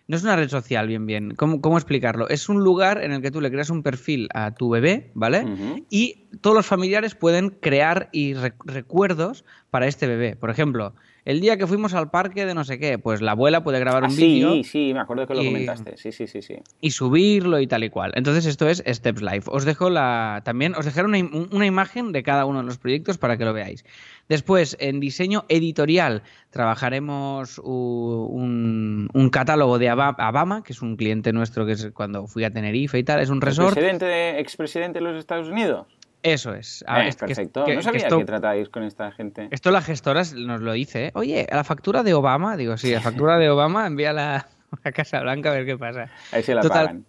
[0.07, 1.33] no es una red social, bien, bien.
[1.35, 2.27] ¿Cómo, ¿Cómo, explicarlo?
[2.27, 5.45] Es un lugar en el que tú le creas un perfil a tu bebé, ¿vale?
[5.89, 10.35] Y todos los familiares pueden crear y recuerdos para este bebé.
[10.35, 10.93] Por ejemplo,
[11.26, 14.03] el día que fuimos al parque de no sé qué, pues la abuela puede grabar
[14.03, 14.53] un ah, vídeo.
[14.53, 15.95] Sí, sí, me acuerdo que lo comentaste.
[15.97, 16.55] Sí, sí, sí, sí.
[16.82, 18.11] Y subirlo y tal y cual.
[18.15, 19.49] Entonces esto es Steps Life.
[19.51, 21.19] Os dejo la también os dejaré una,
[21.51, 23.86] una imagen de cada uno de los proyectos para que lo veáis.
[24.30, 31.65] Después, en diseño editorial, trabajaremos un, un catálogo de Abama, que es un cliente nuestro
[31.65, 33.21] que es cuando fui a Tenerife y tal.
[33.21, 33.78] Es un resort.
[33.78, 35.88] ¿Expresidente, expresidente de los Estados Unidos?
[36.24, 36.84] Eso es.
[36.88, 37.65] A ver, perfecto.
[37.67, 39.49] no sabía que, tratáis con esta gente.
[39.51, 41.07] Esto la gestora nos lo dice.
[41.07, 41.11] ¿eh?
[41.15, 44.47] Oye, a la factura de Obama, digo, sí, la factura de Obama, envíala
[44.84, 46.09] a Casa Blanca a ver qué pasa.
[46.32, 47.05] Ahí se la pagan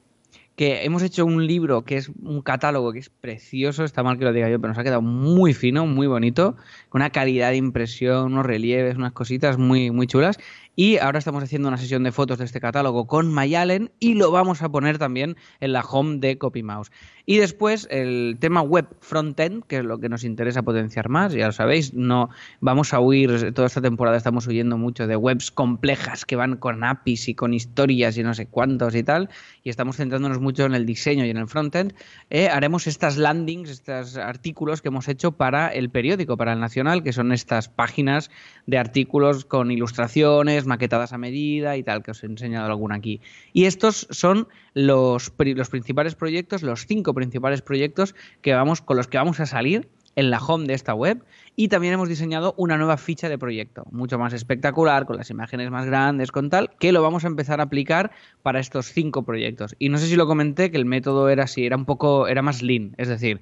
[0.57, 4.25] que hemos hecho un libro que es un catálogo que es precioso, está mal que
[4.25, 6.57] lo diga yo, pero nos ha quedado muy fino, muy bonito,
[6.91, 10.39] con una calidad de impresión, unos relieves, unas cositas muy, muy chulas.
[10.77, 14.31] Y ahora estamos haciendo una sesión de fotos de este catálogo con Mayalen y lo
[14.31, 16.91] vamos a poner también en la home de CopyMouse.
[17.27, 21.47] Y después el tema web frontend, que es lo que nos interesa potenciar más, ya
[21.47, 22.29] lo sabéis, no
[22.61, 26.85] vamos a huir, toda esta temporada estamos huyendo mucho de webs complejas que van con
[26.85, 29.31] APIs y con historias y no sé cuántos y tal,
[29.63, 31.95] y estamos centrándonos mucho en el diseño y en el frontend.
[32.29, 37.03] Eh, haremos estas landings, estos artículos que hemos hecho para el periódico, para el Nacional,
[37.03, 38.31] que son estas páginas
[38.67, 43.21] de artículos con ilustraciones, maquetadas a medida y tal, que os he enseñado alguna aquí.
[43.53, 49.09] Y estos son los, los principales proyectos, los cinco principales proyectos que vamos, con los
[49.09, 51.25] que vamos a salir en la home de esta web
[51.57, 55.71] y también hemos diseñado una nueva ficha de proyecto, mucho más espectacular, con las imágenes
[55.71, 58.11] más grandes, con tal, que lo vamos a empezar a aplicar
[58.43, 59.75] para estos cinco proyectos.
[59.79, 62.43] Y no sé si lo comenté, que el método era así, era un poco, era
[62.43, 63.41] más lean, es decir,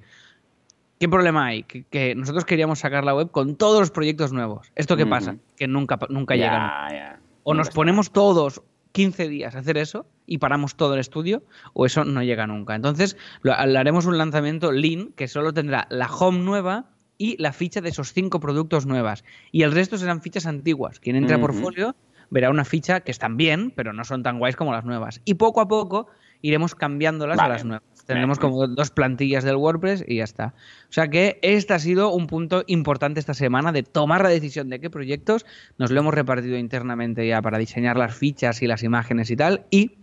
[1.03, 1.63] ¿qué problema hay?
[1.63, 4.71] Que, nosotros queríamos sacar la web con todos los proyectos nuevos.
[4.73, 5.35] ¿Esto qué pasa?
[5.57, 7.19] Que nunca, nunca llegan.
[7.43, 8.61] O nos ponemos todos
[8.93, 11.43] 15 días hacer eso y paramos todo el estudio
[11.73, 12.73] o eso no llega nunca.
[12.73, 16.85] Entonces lo, haremos un lanzamiento lean que solo tendrá la home nueva
[17.17, 19.25] y la ficha de esos cinco productos nuevas.
[19.51, 21.01] Y el resto serán fichas antiguas.
[21.01, 21.97] Quien entre a portfolio
[22.29, 25.19] verá una ficha que están bien, pero no son tan guays como las nuevas.
[25.25, 26.07] Y poco a poco
[26.41, 27.83] iremos cambiándolas a las nuevas.
[28.05, 30.53] Tendremos como dos plantillas del WordPress y ya está.
[30.89, 34.69] O sea que este ha sido un punto importante esta semana de tomar la decisión
[34.69, 35.45] de qué proyectos
[35.77, 39.65] nos lo hemos repartido internamente ya para diseñar las fichas y las imágenes y tal.
[39.69, 40.02] Y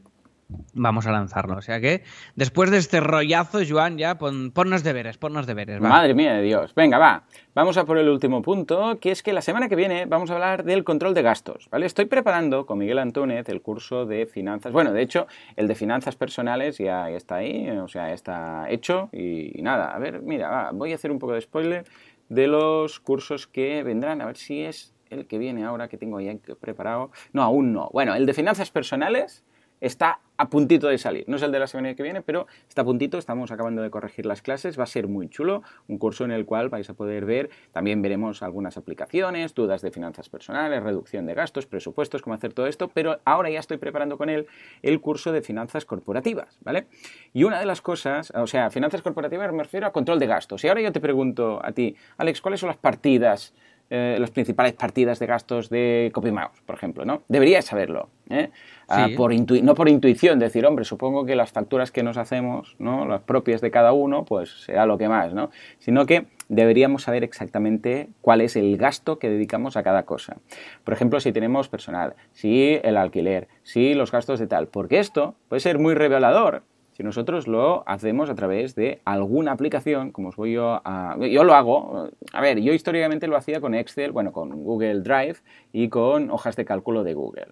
[0.74, 1.56] vamos a lanzarlo.
[1.56, 2.02] O sea que
[2.36, 5.80] después de este rollazo, Joan, ya pon, ponnos deberes, ponnos deberes.
[5.80, 6.74] Madre mía de Dios.
[6.74, 7.24] Venga, va.
[7.54, 10.34] Vamos a por el último punto, que es que la semana que viene vamos a
[10.34, 11.68] hablar del control de gastos.
[11.70, 11.86] ¿vale?
[11.86, 14.72] Estoy preparando con Miguel Antúnez el curso de finanzas.
[14.72, 15.26] Bueno, de hecho,
[15.56, 19.08] el de finanzas personales ya está ahí, o sea, está hecho.
[19.12, 21.84] Y, nada, a ver, mira, voy a hacer un poco de spoiler
[22.28, 26.20] de los cursos que vendrán, a ver si es el que viene ahora que tengo
[26.20, 27.10] ya preparado.
[27.32, 27.90] No, aún no.
[27.92, 29.44] Bueno, el de finanzas personales
[29.80, 31.24] está a puntito de salir.
[31.28, 33.90] No es el de la semana que viene, pero está a puntito, estamos acabando de
[33.90, 36.94] corregir las clases, va a ser muy chulo, un curso en el cual vais a
[36.94, 42.32] poder ver, también veremos algunas aplicaciones, dudas de finanzas personales, reducción de gastos, presupuestos, cómo
[42.32, 44.46] hacer todo esto, pero ahora ya estoy preparando con él
[44.80, 46.86] el curso de finanzas corporativas, ¿vale?
[47.34, 50.64] Y una de las cosas, o sea, finanzas corporativas me refiero a control de gastos.
[50.64, 53.52] Y ahora yo te pregunto a ti, Alex, ¿cuáles son las partidas
[53.92, 57.22] eh, las principales partidas de gastos de CopyMouse, por ejemplo, ¿no?
[57.26, 58.50] Deberías saberlo, ¿eh?
[58.88, 63.04] Ah, por no por intuición, decir, hombre, supongo que las facturas que nos hacemos, ¿no?
[63.04, 65.50] Las propias de cada uno, pues será lo que más, ¿no?
[65.80, 70.36] Sino que deberíamos saber exactamente cuál es el gasto que dedicamos a cada cosa.
[70.84, 75.34] Por ejemplo, si tenemos personal, si el alquiler, si los gastos de tal, porque esto
[75.48, 76.62] puede ser muy revelador
[77.00, 81.16] si nosotros lo hacemos a través de alguna aplicación, como os voy yo a...
[81.18, 85.36] Yo lo hago, a ver, yo históricamente lo hacía con Excel, bueno, con Google Drive
[85.72, 87.46] y con hojas de cálculo de Google.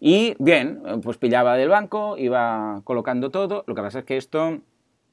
[0.00, 4.60] Y bien, pues pillaba del banco, iba colocando todo, lo que pasa es que esto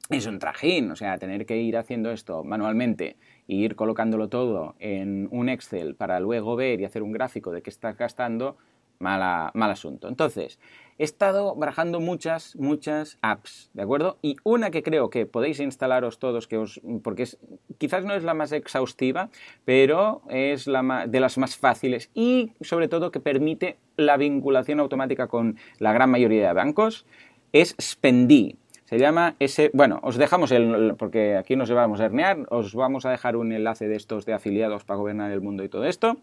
[0.09, 3.17] es un trajín, o sea, tener que ir haciendo esto manualmente
[3.49, 7.61] e ir colocándolo todo en un Excel para luego ver y hacer un gráfico de
[7.61, 8.55] qué estás gastando,
[9.01, 10.07] mala, mal asunto.
[10.07, 10.59] Entonces,
[10.97, 14.17] he estado barajando muchas, muchas apps, ¿de acuerdo?
[14.21, 17.39] Y una que creo que podéis instalaros todos, que os, porque es,
[17.79, 19.29] quizás no es la más exhaustiva,
[19.65, 25.27] pero es la de las más fáciles y sobre todo que permite la vinculación automática
[25.27, 27.05] con la gran mayoría de bancos,
[27.51, 28.57] es Spendi.
[28.91, 33.05] Se llama ese, bueno, os dejamos el, porque aquí nos vamos a hernear, os vamos
[33.05, 36.17] a dejar un enlace de estos de afiliados para gobernar el mundo y todo esto.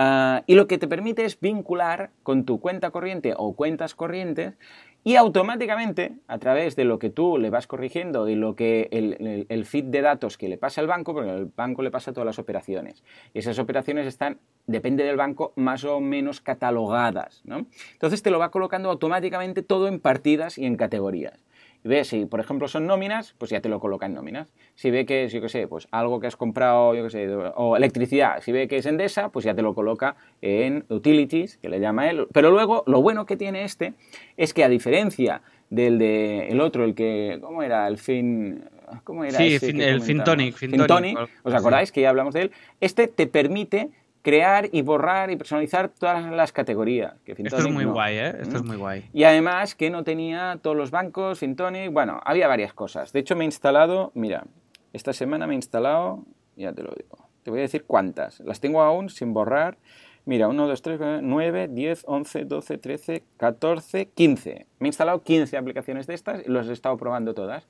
[0.00, 4.54] Ah, y lo que te permite es vincular con tu cuenta corriente o cuentas corrientes
[5.02, 9.64] y automáticamente, a través de lo que tú le vas corrigiendo y lo que el,
[9.64, 12.38] feed de datos que le pasa al banco, porque el banco le pasa todas las
[12.38, 17.42] operaciones, y esas operaciones están, depende del banco, más o menos catalogadas.
[17.44, 17.66] ¿no?
[17.92, 21.44] Entonces te lo va colocando automáticamente todo en partidas y en categorías
[21.84, 24.48] ve si, por ejemplo, son nóminas, pues ya te lo coloca en nóminas.
[24.74, 27.28] Si ve que es, yo qué sé, pues algo que has comprado, yo qué sé,
[27.28, 31.68] o electricidad, si ve que es Endesa, pues ya te lo coloca en utilities, que
[31.68, 32.26] le llama él.
[32.32, 33.94] Pero luego, lo bueno que tiene este
[34.36, 37.86] es que a diferencia del de el otro, el que, ¿cómo era?
[37.86, 38.64] El fin...
[39.04, 39.36] ¿Cómo era?
[39.36, 40.56] Sí, el Fintonic.
[40.56, 42.52] Fintonic, ¿os acordáis que ya hablamos de él?
[42.80, 43.90] Este te permite
[44.22, 47.14] crear y borrar y personalizar todas las categorías.
[47.24, 48.36] Que Esto es muy guay, ¿eh?
[48.40, 49.08] Esto es muy guay.
[49.12, 53.12] Y además que no tenía todos los bancos, Fintonic, bueno, había varias cosas.
[53.12, 54.44] De hecho, me he instalado, mira,
[54.92, 56.24] esta semana me he instalado,
[56.56, 58.40] ya te lo digo, te voy a decir cuántas.
[58.40, 59.78] Las tengo aún sin borrar.
[60.24, 64.66] Mira, 1, 2, 3, 9, 10, 11, 12, 13, 14, 15.
[64.78, 67.66] Me he instalado 15 aplicaciones de estas y las he estado probando todas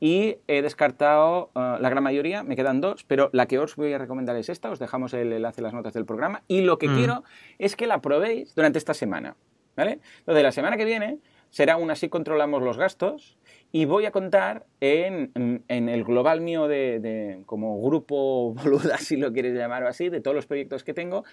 [0.00, 3.92] y he descartado eh, la gran mayoría, me quedan dos, pero la que os voy
[3.92, 6.78] a recomendar es esta, os dejamos el enlace en las notas del programa y lo
[6.78, 6.96] que mm.
[6.96, 7.24] quiero
[7.58, 9.36] es que la probéis durante esta semana,
[9.76, 10.00] ¿vale?
[10.18, 11.18] Entonces la semana que viene
[11.50, 13.38] será un así controlamos los gastos
[13.70, 15.30] y voy a contar en,
[15.68, 20.20] en el global mío de, de, como grupo boluda, si lo quieres llamar así, de
[20.20, 21.24] todos los proyectos que tengo,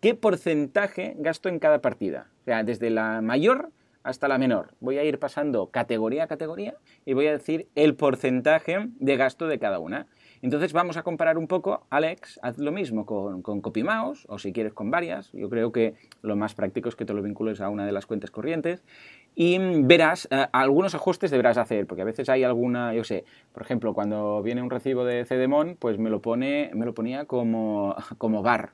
[0.00, 2.28] qué porcentaje gasto en cada partida.
[2.42, 3.70] O sea, desde la mayor
[4.04, 4.74] hasta la menor.
[4.80, 6.74] Voy a ir pasando categoría a categoría
[7.04, 10.06] y voy a decir el porcentaje de gasto de cada una.
[10.42, 14.52] Entonces vamos a comparar un poco, Alex, haz lo mismo con, con CopyMouse o si
[14.52, 15.30] quieres con varias.
[15.32, 18.06] Yo creo que lo más práctico es que te lo vincules a una de las
[18.06, 18.82] cuentas corrientes
[19.34, 23.62] y verás, eh, algunos ajustes deberás hacer, porque a veces hay alguna, yo sé, por
[23.62, 27.94] ejemplo, cuando viene un recibo de CDMON, pues me lo, pone, me lo ponía como,
[28.18, 28.72] como bar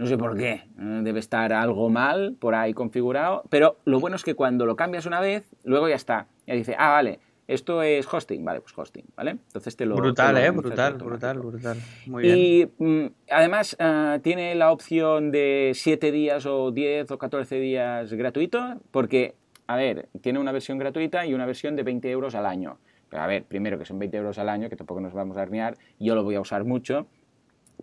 [0.00, 4.16] no sé por qué, eh, debe estar algo mal por ahí configurado, pero lo bueno
[4.16, 6.26] es que cuando lo cambias una vez, luego ya está.
[6.46, 9.32] Ya dice, ah, vale, esto es hosting, vale, pues hosting, ¿vale?
[9.32, 9.96] Entonces te lo...
[9.96, 10.50] Brutal, ¿eh?
[10.52, 11.76] Brutal, brutal, brutal.
[12.06, 12.38] Muy bien.
[12.38, 18.10] Y mm, además eh, tiene la opción de 7 días o 10 o 14 días
[18.14, 19.34] gratuito, porque,
[19.66, 22.78] a ver, tiene una versión gratuita y una versión de 20 euros al año.
[23.10, 25.42] Pero a ver, primero que son 20 euros al año, que tampoco nos vamos a
[25.42, 27.06] arnear, yo lo voy a usar mucho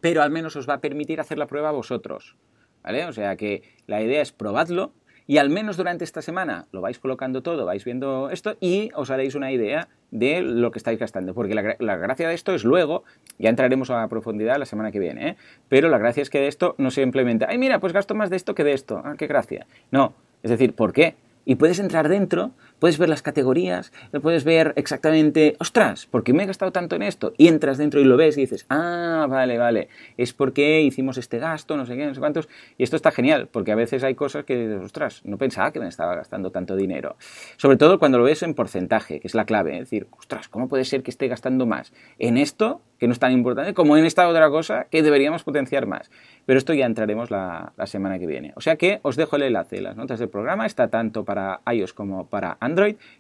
[0.02, 2.36] pero al menos os va a permitir hacer la prueba vosotros.
[2.84, 3.06] ¿Vale?
[3.06, 4.94] O sea que la idea es probadlo
[5.30, 9.12] y al menos durante esta semana lo vais colocando todo, vais viendo esto y os
[9.12, 11.34] haréis una idea de lo que estáis gastando.
[11.34, 13.04] Porque la, gracia de esto es luego,
[13.38, 15.36] ya entraremos a profundidad la semana que viene, ¿eh?
[15.68, 18.30] pero la gracia es que de esto no se implementa, ay mira, pues gasto más
[18.30, 19.68] de esto que de esto, ah, qué gracia.
[19.92, 21.16] No, es decir, ¿por qué?
[21.44, 26.44] Y puedes entrar dentro puedes ver las categorías, puedes ver exactamente, ostras, ¿por qué me
[26.44, 27.34] he gastado tanto en esto?
[27.38, 31.40] Y entras dentro y lo ves y dices, ah, vale, vale, es porque hicimos este
[31.40, 32.50] gasto, no sé qué, no sé cuántos.
[32.78, 35.80] Y esto está genial, porque a veces hay cosas que dices, ostras, no pensaba que
[35.80, 37.18] me estaba gastando tanto dinero.
[37.58, 40.68] Sobre todo cuando lo ves en porcentaje, que es la clave, es decir, ostras, ¿cómo
[40.68, 44.06] puede ser que esté gastando más en esto, que no es tan importante, como en
[44.06, 46.10] esta otra cosa que deberíamos potenciar más?
[46.46, 48.54] Pero esto ya entraremos la, la semana que viene.
[48.56, 51.94] O sea que os dejo el enlace, las notas del programa, está tanto para iOS
[51.94, 52.67] como para Android,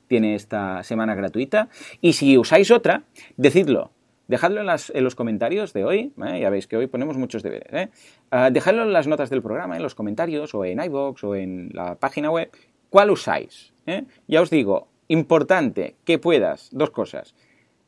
[0.07, 1.69] tiene esta semana gratuita.
[2.01, 3.03] Y si usáis otra,
[3.35, 3.91] decidlo.
[4.27, 6.39] Dejadlo en, los comentarios de hoy, ¿eh?
[6.41, 7.71] ya veis que hoy ponemos muchos deberes.
[7.71, 7.89] ¿eh?
[8.31, 11.69] Uh, dejadlo en las notas del programa, en los comentarios, o en iVoox, o en
[11.73, 12.51] la página web,
[12.89, 13.73] cuál usáis.
[13.85, 14.03] ¿eh?
[14.27, 17.35] Ya os digo, importante que puedas, dos cosas,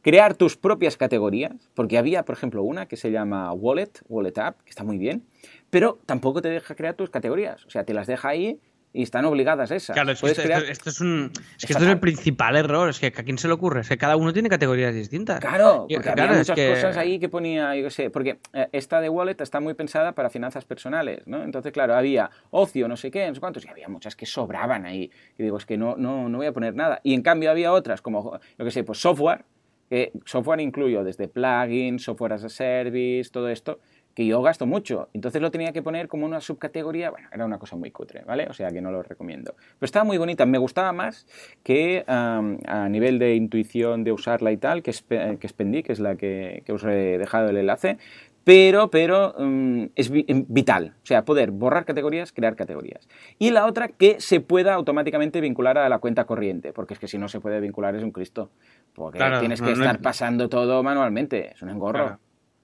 [0.02, 4.62] crear tus propias categorías, porque había, por ejemplo, una que se llama Wallet, Wallet App,
[4.64, 5.24] que está muy bien,
[5.70, 8.60] pero tampoco te deja crear tus categorías, o sea, te las deja ahí
[8.92, 9.94] y están obligadas esas.
[9.94, 11.32] Claro, es que esto, es un.
[11.58, 12.90] Es, que esto es el principal error.
[12.90, 13.82] Es que a quién se le ocurre.
[13.82, 15.40] Es que cada uno tiene categorías distintas.
[15.40, 16.70] Claro, porque claro, había muchas que...
[16.70, 18.10] cosas ahí que ponía, yo qué sé.
[18.10, 18.40] Porque
[18.72, 21.44] esta de Wallet está muy pensada para finanzas personales, ¿no?
[21.44, 24.86] Entonces, claro, había ocio, no sé qué, no sé cuántos, y había muchas que sobraban
[24.86, 25.12] ahí.
[25.38, 27.00] Y digo, es que no, no, no voy a poner nada.
[27.04, 29.46] Y en cambio había otras, como, yo qué sé, pues software.
[29.88, 33.80] Que software incluyo desde plugins, software as a service, todo esto
[34.14, 35.10] que yo gasto mucho.
[35.14, 37.10] Entonces lo tenía que poner como una subcategoría.
[37.10, 38.48] Bueno, era una cosa muy cutre, ¿vale?
[38.50, 39.56] O sea que no lo recomiendo.
[39.56, 40.46] Pero estaba muy bonita.
[40.46, 41.26] Me gustaba más
[41.64, 44.92] que um, a nivel de intuición de usarla y tal, que,
[45.40, 47.98] que Spendi, que es la que, que os he dejado el enlace.
[48.44, 50.96] Pero, pero um, es vital.
[51.04, 53.08] O sea, poder borrar categorías, crear categorías.
[53.38, 56.74] Y la otra, que se pueda automáticamente vincular a la cuenta corriente.
[56.74, 58.50] Porque es que si no se puede vincular es un Cristo.
[58.94, 60.02] Porque claro, tienes que no, estar no...
[60.02, 61.52] pasando todo manualmente.
[61.54, 62.06] Es un engorro.
[62.06, 62.20] Claro.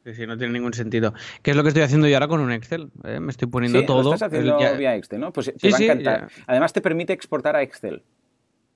[0.06, 1.16] Sí, sí, no tiene ningún sentido.
[1.41, 2.91] ¿Qué es lo que estoy haciendo yo ahora con un Excel?
[3.06, 3.20] ¿eh?
[3.20, 4.03] Me estoy poniendo sí, todo.
[4.03, 4.74] Lo estás haciendo ya...
[4.74, 5.34] vía Excel, ¿no?
[5.34, 6.30] Pues te sí, va a encantar.
[6.45, 8.03] Además te permite exportar a Excel.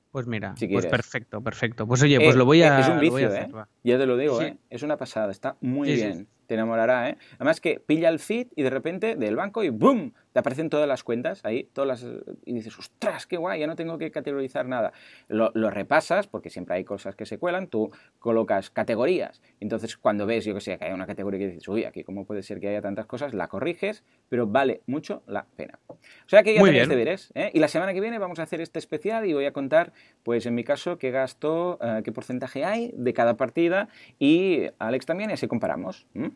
[0.09, 1.85] Pues mira, si pues perfecto, perfecto.
[1.85, 2.79] Pues oye, pues eh, lo voy a.
[2.79, 3.63] Es un vicio, hacer, ¿eh?
[3.83, 4.57] Ya te lo digo, ¿eh?
[4.71, 6.27] Es una pasada, está muy bien.
[6.47, 7.17] Te enamorará, ¿eh?
[7.35, 10.15] Además que pilla el feed y de repente del banco y ¡boom!
[10.33, 13.75] Te aparecen todas las cuentas ahí, todas las, y dices, ostras, qué guay, ya no
[13.75, 14.93] tengo que categorizar nada.
[15.27, 19.41] Lo, lo, repasas, porque siempre hay cosas que se cuelan, tú colocas categorías.
[19.59, 22.25] Entonces, cuando ves, yo que sé, que hay una categoría que dices, uy, aquí cómo
[22.25, 25.79] puede ser que haya tantas cosas, la corriges, pero vale mucho la pena.
[25.87, 26.97] O sea que ya Muy tenéis bien.
[26.97, 27.51] deberes, ¿eh?
[27.53, 30.45] Y la semana que viene vamos a hacer este especial y voy a contar, pues
[30.45, 35.29] en mi caso, qué gasto, uh, qué porcentaje hay de cada partida y Alex también,
[35.29, 36.07] y así comparamos.
[36.13, 36.27] ¿Mm?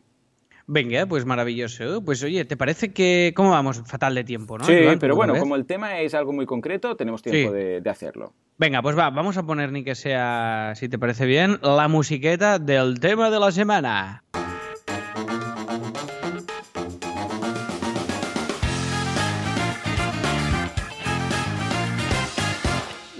[0.66, 2.02] Venga, pues maravilloso.
[2.04, 3.82] Pues oye, ¿te parece que cómo vamos?
[3.86, 4.64] Fatal de tiempo, ¿no?
[4.64, 7.56] Sí, Iván, pero bueno, como el tema es algo muy concreto, tenemos tiempo sí.
[7.56, 8.32] de, de, hacerlo.
[8.56, 12.58] Venga, pues va, vamos a poner ni que sea, si te parece bien, la musiqueta
[12.58, 14.24] del tema de la semana.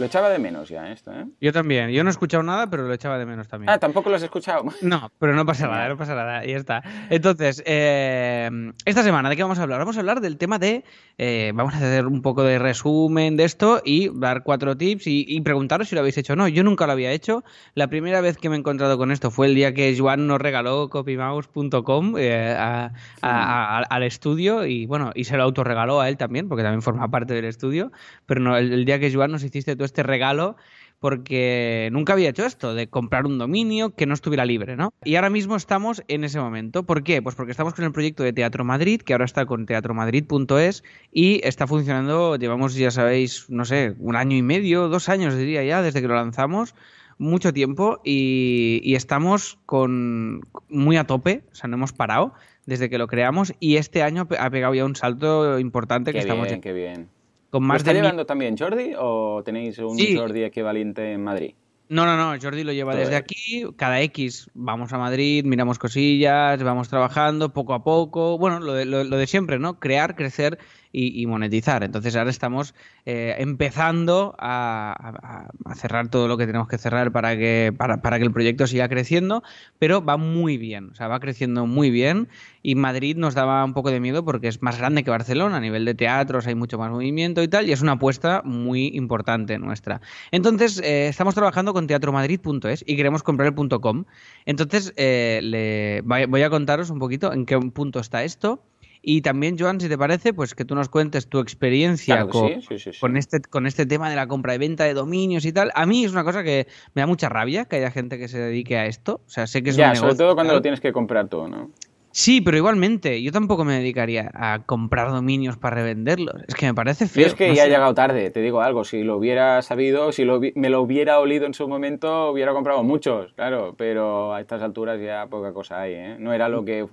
[0.04, 1.24] Lo echaba de menos ya esto, ¿eh?
[1.40, 1.88] Yo también.
[1.88, 3.70] Yo no he escuchado nada, pero lo echaba de menos también.
[3.70, 4.64] Ah, tampoco lo has escuchado.
[4.82, 6.44] No, pero no pasa nada, no pasa nada.
[6.44, 6.82] Y ya está.
[7.08, 8.50] Entonces, eh,
[8.84, 9.78] esta semana, ¿de qué vamos a hablar?
[9.78, 10.84] Vamos a hablar del tema de.
[11.16, 15.24] Eh, vamos a hacer un poco de resumen de esto y dar cuatro tips y,
[15.26, 16.48] y, preguntaros si lo habéis hecho o no.
[16.48, 17.44] Yo nunca lo había hecho.
[17.74, 20.38] La primera vez que me he encontrado con esto fue el día que Joan nos
[20.38, 22.92] regaló copymouse.com eh, a,
[23.22, 26.82] a, a, al estudio y bueno, y se lo autorregaló a él también, porque también
[26.82, 27.90] forma parte del estudio.
[28.26, 30.56] Pero no, el, el día que Joan nos hiciste todo este regalo
[30.98, 34.94] porque nunca había hecho esto, de comprar un dominio que no estuviera libre, ¿no?
[35.04, 36.84] Y ahora mismo estamos en ese momento.
[36.84, 37.20] ¿Por qué?
[37.20, 40.82] Pues porque estamos con el proyecto de Teatro Madrid, que ahora está con teatromadrid.es
[41.12, 45.62] y está funcionando, llevamos, ya sabéis, no sé, un año y medio, dos años diría
[45.62, 46.74] ya, desde que lo lanzamos
[47.18, 50.40] mucho tiempo y, y, estamos con
[50.70, 52.32] muy a tope, o sea, no hemos parado
[52.66, 56.24] desde que lo creamos y este año ha pegado ya un salto importante qué que
[56.24, 57.08] bien, estamos qué bien.
[57.54, 58.26] Con más ¿Lo está de llevando mi...
[58.26, 60.16] también Jordi o tenéis un sí.
[60.16, 61.54] Jordi equivalente en Madrid?
[61.88, 65.78] No, no, no, Jordi lo lleva Todo desde aquí, cada X vamos a Madrid, miramos
[65.78, 69.78] cosillas, vamos trabajando poco a poco, bueno, lo de, lo, lo de siempre, ¿no?
[69.78, 70.58] Crear, crecer
[70.94, 71.82] y, monetizar.
[71.82, 72.74] Entonces ahora estamos
[73.04, 78.24] eh, empezando a, cerrar todo lo que tenemos que cerrar para que, para, para, que
[78.24, 79.42] el proyecto siga creciendo,
[79.78, 82.28] pero va muy bien, o sea, va creciendo muy bien
[82.62, 85.60] y Madrid nos daba un poco de miedo porque es más grande que Barcelona, a
[85.60, 89.58] nivel de teatros hay mucho más movimiento y tal, y es una apuesta muy importante
[89.58, 90.00] nuestra.
[90.30, 94.04] Entonces eh, estamos trabajando con teatromadrid.es y queremos comprar el .com.
[94.46, 98.62] Entonces eh, le, voy a contaros un poquito en qué punto está esto.
[99.06, 102.62] Y también, Joan, si te parece, pues que tú nos cuentes tu experiencia claro con,
[102.62, 105.44] sí, sí, sí, con, este, con este tema de la compra y venta de dominios
[105.44, 105.70] y tal.
[105.74, 108.38] A mí es una cosa que me da mucha rabia que haya gente que se
[108.38, 109.20] dedique a esto.
[109.26, 110.58] O sea, sé que es ya, un negocio, sobre todo cuando ¿no?
[110.58, 111.70] lo tienes que comprar tú, ¿no?
[112.16, 116.44] Sí, pero igualmente, yo tampoco me dedicaría a comprar dominios para revenderlos.
[116.46, 117.26] Es que me parece feo.
[117.26, 118.84] es que ya he llegado tarde, te digo algo.
[118.84, 123.32] Si lo hubiera sabido, si me lo hubiera olido en su momento, hubiera comprado muchos,
[123.32, 123.74] claro.
[123.76, 126.16] Pero a estas alturas ya poca cosa hay, ¿eh?
[126.20, 126.86] No era lo que.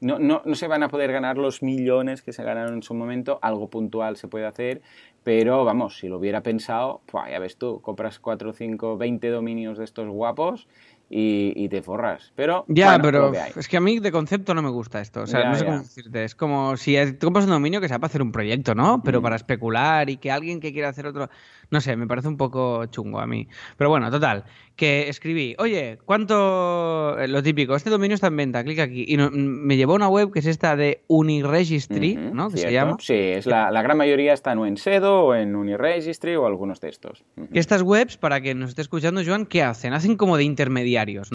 [0.00, 2.94] No, no, no se van a poder ganar los millones que se ganaron en su
[2.94, 3.38] momento.
[3.42, 4.82] Algo puntual se puede hacer,
[5.22, 7.00] pero vamos, si lo hubiera pensado,
[7.30, 10.66] ya ves tú, compras 4, 5, 20 dominios de estos guapos
[11.10, 12.32] y, te forras.
[12.34, 12.64] Pero.
[12.68, 15.22] Ya, pero es que a mí de concepto no me gusta esto.
[15.22, 16.24] O sea, no sé cómo decirte.
[16.24, 19.02] Es como si tú compras un dominio que sea para hacer un proyecto, ¿no?
[19.04, 21.28] Pero para especular y que alguien que quiera hacer otro.
[21.70, 23.48] No sé, me parece un poco chungo a mí.
[23.76, 24.44] Pero bueno, total.
[24.76, 27.18] Que escribí, oye, ¿cuánto.
[27.18, 29.04] Eh, lo típico, este dominio está en venta, clic aquí.
[29.06, 32.50] Y me llevó a una web que es esta de Uniregistry, ¿no?
[32.50, 32.96] Que se llama.
[32.98, 36.80] Sí, es la, la, gran mayoría están o en Sedo o en Uniregistry o algunos
[36.80, 37.24] de estos.
[37.52, 39.92] Estas webs, para que nos esté escuchando, Joan, ¿qué hacen?
[39.92, 40.44] Hacen como de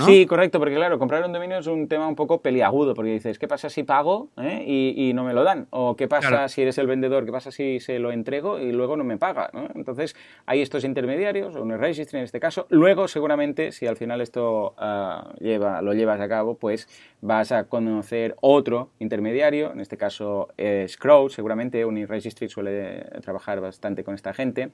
[0.05, 3.39] Sí, correcto, porque claro, comprar un dominio es un tema un poco peliagudo, porque dices,
[3.39, 5.68] ¿qué pasa si pago eh, y, y, no me lo dan?
[5.72, 7.26] ¿O qué pasa si eres el vendedor?
[7.26, 9.49] ¿Qué pasa si se lo entrego y luego no me paga?
[9.53, 9.68] ¿no?
[9.76, 12.68] Entonces, hay estos intermediarios, o Uniregistry en este caso.
[12.70, 16.88] Luego, seguramente, si al final esto uh, lleva, lo llevas a cabo, pues
[17.22, 24.03] vas a conocer otro intermediario, en este caso eh, Scroll, seguramente Uniregistry suele trabajar bastante
[24.03, 24.72] con esta gente,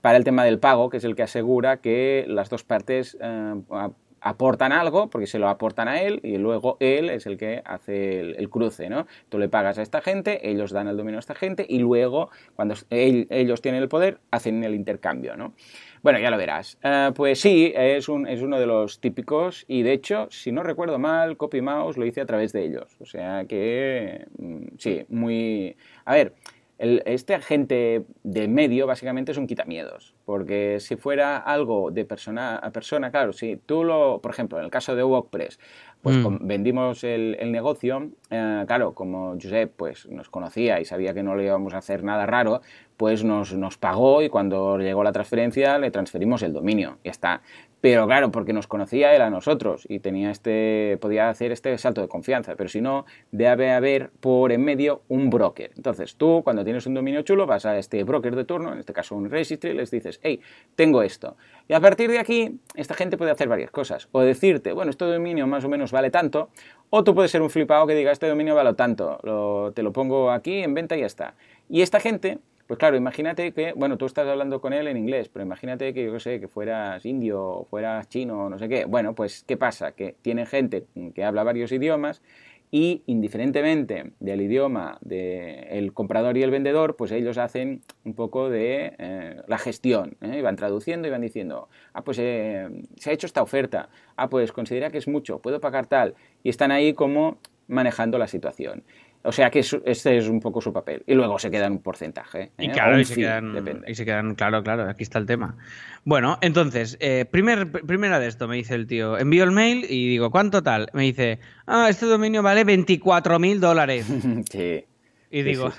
[0.00, 3.92] para el tema del pago, que es el que asegura que las dos partes uh,
[4.26, 8.18] aportan algo, porque se lo aportan a él, y luego él es el que hace
[8.18, 9.06] el, cruce, ¿no?
[9.28, 12.30] Tú le pagas a esta gente, ellos dan el dominio a esta gente, y luego,
[12.56, 15.54] cuando ellos tienen el poder, hacen el intercambio, ¿no?
[16.02, 16.76] Bueno, ya lo verás.
[16.82, 20.64] Uh, pues sí, es, un, es uno de los típicos, y de hecho, si no
[20.64, 22.96] recuerdo mal, Copy Mouse lo hice a través de ellos.
[22.98, 25.76] O sea que, mm, sí, muy...
[26.04, 26.34] A ver,
[26.78, 32.72] este agente de medio básicamente es un quitamiedos, porque si fuera algo de persona a
[32.72, 35.58] persona, claro, si tú lo, por ejemplo, en el caso de WordPress,
[36.06, 36.46] pues mm.
[36.46, 41.42] vendimos el, negocio, eh, claro, como Josep pues nos conocía y sabía que no le
[41.42, 42.60] íbamos a hacer nada raro,
[42.96, 47.42] pues nos, nos pagó y cuando llegó la transferencia le transferimos el dominio, y está.
[47.80, 52.00] Pero claro, porque nos conocía él a nosotros y tenía este, podía hacer este salto
[52.00, 52.56] de confianza.
[52.56, 55.70] Pero si no, debe haber por en medio un broker.
[55.76, 58.92] Entonces tú, cuando tienes un dominio chulo, vas a este broker de turno, en este
[58.92, 60.40] caso un registry, y les dices, hey,
[60.74, 61.36] tengo esto.
[61.68, 64.08] Y a partir de aquí, esta gente puede hacer varias cosas.
[64.10, 66.50] O decirte, bueno, este dominio más o menos vale tanto.
[66.90, 69.72] O tú puedes ser un flipado que diga, este dominio vale tanto.
[69.74, 71.34] te lo pongo aquí en venta y ya está.
[71.68, 75.28] Y esta gente pues claro, imagínate que, bueno, tú estás hablando con él en inglés,
[75.28, 78.86] pero imagínate que, yo sé, que fueras indio, o fueras chino, no sé qué.
[78.86, 79.92] Bueno, pues, ¿qué pasa?
[79.92, 80.84] Que tiene gente
[81.14, 82.22] que habla varios idiomas
[82.70, 88.94] y indiferentemente del idioma del comprador y el vendedor, pues ellos hacen un poco de
[88.98, 90.38] eh, la gestión, ¿eh?
[90.38, 94.28] y van traduciendo y van diciendo, ah, pues eh, se ha hecho esta oferta, ah,
[94.28, 97.38] pues considera que es mucho, puedo pagar tal, y están ahí como
[97.68, 98.82] manejando la situación.
[99.26, 101.02] O sea que este es un poco su papel.
[101.04, 102.52] Y luego se queda en un porcentaje.
[102.58, 102.70] Y ¿eh?
[102.70, 105.56] claro, y, se quedan, claro, claro, aquí está el tema.
[106.04, 110.08] Bueno, entonces, eh, primer, primera de esto, me dice el tío, envío el mail y
[110.10, 110.90] digo, ¿cuánto tal?
[110.92, 114.06] Me dice, ah, este dominio vale 24 mil dólares.
[114.50, 114.84] sí.
[115.28, 115.72] Y digo,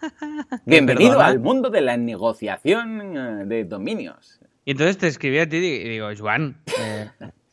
[0.64, 4.40] bienvenido al mundo de la negociación eh, de dominios.
[4.64, 6.56] Y entonces te escribí a ti y digo, Juan,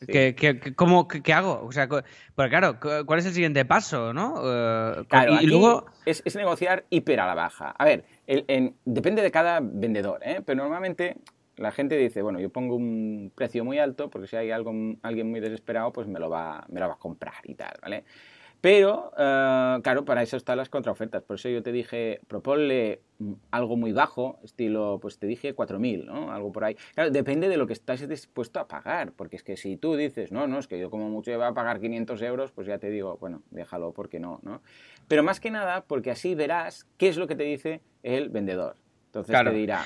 [0.06, 1.62] ¿Qué, cómo, qué, hago?
[1.64, 4.34] O sea, pero claro, ¿cuál es el siguiente paso, no?
[4.44, 5.86] Eh, claro, y, luego...
[6.04, 7.70] es, negociar hiper a la baja.
[7.70, 8.04] A ver,
[8.84, 10.42] depende de cada vendedor, ¿eh?
[10.44, 11.16] Pero normalmente
[11.56, 14.72] la gente dice, bueno, yo pongo un precio muy alto porque si hay algo,
[15.02, 18.04] alguien muy desesperado, pues me lo, va, me lo va a comprar y tal, ¿vale?
[18.66, 21.22] Pero, eh, claro, para eso están las contraofertas.
[21.22, 23.00] Por eso yo te dije, proponle
[23.52, 26.32] algo muy bajo, estilo, pues te dije 4.000, ¿no?
[26.32, 26.76] Algo por ahí.
[26.96, 30.32] Claro, depende de lo que estás dispuesto a pagar, porque es que si tú dices,
[30.32, 32.90] no, no, es que yo como mucho iba a pagar 500 euros, pues ya te
[32.90, 34.62] digo, bueno, déjalo, porque no, ¿no?
[35.06, 38.74] Pero más que nada, porque así verás qué es lo que te dice el vendedor.
[39.04, 39.84] Entonces te dirá,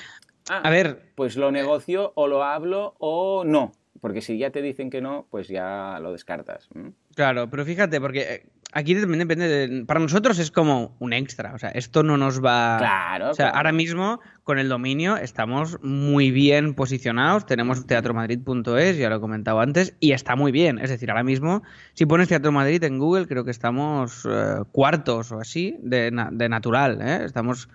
[0.49, 3.73] ah, a ver, pues lo negocio o lo hablo o no.
[4.01, 6.71] Porque si ya te dicen que no, pues ya lo descartas.
[7.15, 11.59] Claro, pero fíjate, porque eh, aquí depende de, para nosotros es como un extra, o
[11.59, 13.31] sea, esto no nos va Claro.
[13.31, 19.17] O sea, ahora mismo con el dominio estamos muy bien posicionados, tenemos teatromadrid.es, ya lo
[19.17, 21.63] he comentado antes, y está muy bien, es decir, ahora mismo
[21.95, 26.49] si pones Teatro Madrid en Google creo que estamos eh, cuartos o así de, de
[26.49, 27.25] natural, ¿eh?
[27.25, 27.69] Estamos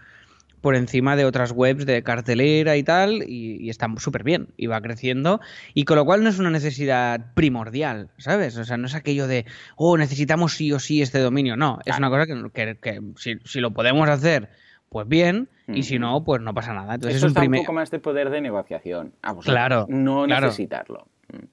[0.66, 4.82] por encima de otras webs de cartelera y tal, y, está súper bien, y va
[4.82, 5.40] creciendo,
[5.76, 8.58] y con lo cual no es una necesidad primordial, ¿sabes?
[8.58, 9.46] O sea, no es aquello de,
[9.76, 14.10] oh, necesitamos sí o sí este dominio, no, es una cosa que, si, lo podemos
[14.10, 14.50] hacer,
[14.90, 16.96] pues bien, y si no, pues no pasa nada.
[16.96, 19.14] Entonces es un, un poco más de poder de negociación.
[19.22, 19.86] Ah, pues claro.
[19.88, 21.06] No necesitarlo.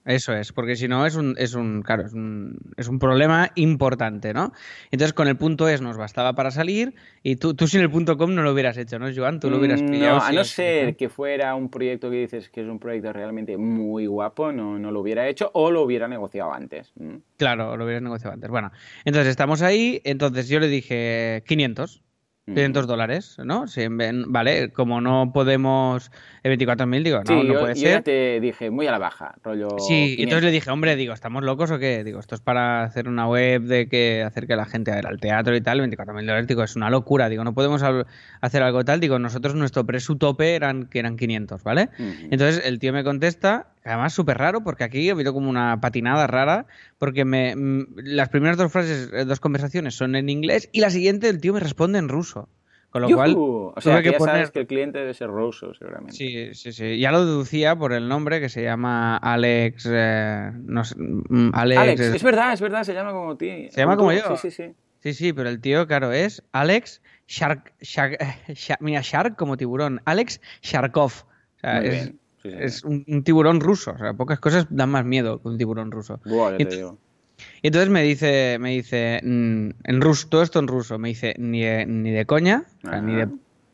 [0.05, 3.51] Eso es, porque si no es un, es un, claro, es un, es un problema
[3.55, 4.53] importante, ¿no?
[4.91, 8.17] Entonces con el punto es nos bastaba para salir y tú, tú sin el punto
[8.17, 9.41] com no lo hubieras hecho, ¿no, Joan?
[9.41, 10.19] Tú lo hubieras Mm, pillado.
[10.19, 13.57] No, a no ser que fuera un proyecto que dices que es un proyecto realmente
[13.57, 16.93] muy guapo, no, no lo hubiera hecho o lo hubiera negociado antes.
[17.37, 18.51] Claro, lo hubieras negociado antes.
[18.51, 18.71] Bueno,
[19.05, 22.03] entonces estamos ahí, entonces yo le dije 500.
[22.55, 23.67] 500 dólares, ¿no?
[23.67, 26.11] Si en vez- vale, como no podemos
[26.43, 28.03] eh, 24.000, digo, no, Sí, no yo, puede yo ya ser.
[28.03, 29.69] te dije muy a la baja, rollo.
[29.79, 30.23] Sí, y 500.
[30.25, 32.05] entonces le dije, hombre, digo, ¿estamos locos o qué?
[32.05, 35.55] Digo, esto es para hacer una web de que hacer que la gente al teatro
[35.57, 37.83] y tal, 24.000 dólares, digo, es una locura, digo, no podemos
[38.41, 41.89] hacer algo tal, digo, nosotros nuestro precio tope eran que eran 500, ¿vale?
[42.31, 46.27] Entonces el tío me contesta, además súper raro, porque aquí ha habido como una patinada
[46.27, 46.67] rara,
[46.99, 50.91] porque me, mm, las primeras dos frases, eh, dos conversaciones son en inglés y la
[50.91, 52.49] siguiente el tío me responde en ruso.
[52.91, 53.73] Con lo cual, ¡Yujú!
[53.75, 56.13] o sea, que ya poner- sabes que el cliente debe ser ruso, seguramente.
[56.15, 56.99] Sí, sí, sí.
[56.99, 59.89] Ya lo deducía por el nombre que se llama Alex.
[59.91, 61.81] eh, no sé, mm, Alex.
[61.81, 63.69] Alex, es- es verdad, es verdad, se llama como ti.
[63.71, 64.37] Se llama como yo.
[64.37, 64.75] Sí, sí, sí.
[65.01, 67.73] Sí, sí, pero el tío, claro, es Alex Shark.
[67.81, 68.19] Shark-
[68.49, 70.03] Shark- mira, Shark como tiburón.
[70.05, 71.13] Alex Sharkov.
[71.57, 72.19] O sea, Muy es, bien.
[72.43, 73.93] Sí, es un, un tiburón ruso.
[73.93, 76.21] O sea, pocas cosas dan más miedo que un tiburón ruso.
[76.25, 76.99] Buah, ya te Entonces- digo.
[77.63, 81.35] Y entonces me dice, me dice, mm, en ruso, todo esto en ruso, me dice,
[81.39, 83.27] ni de, ni de coña, o sea, ni de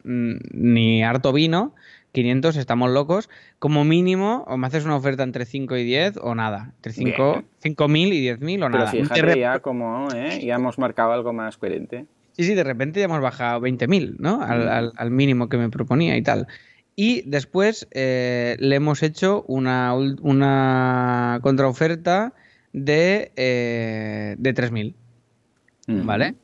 [0.04, 1.74] mm, ni harto vino,
[2.12, 6.34] 500, estamos locos, como mínimo, o me haces una oferta entre 5 y 10 o
[6.34, 7.76] nada, entre 5 Bien.
[7.76, 8.90] 5.000 y 10.000 o Pero nada.
[8.90, 10.40] De fíjate ya como, ¿eh?
[10.44, 12.06] Ya hemos marcado algo más coherente.
[12.32, 14.40] Sí, sí, de repente ya hemos bajado 20.000, ¿no?
[14.42, 14.68] Al, Mm.
[14.68, 16.46] al- al mínimo que me proponía y tal.
[17.01, 22.32] Y después eh, le hemos hecho una, una contraoferta
[22.72, 24.94] de, eh, de 3.000.
[25.86, 26.03] Ujú.
[26.05, 26.34] ¿vale?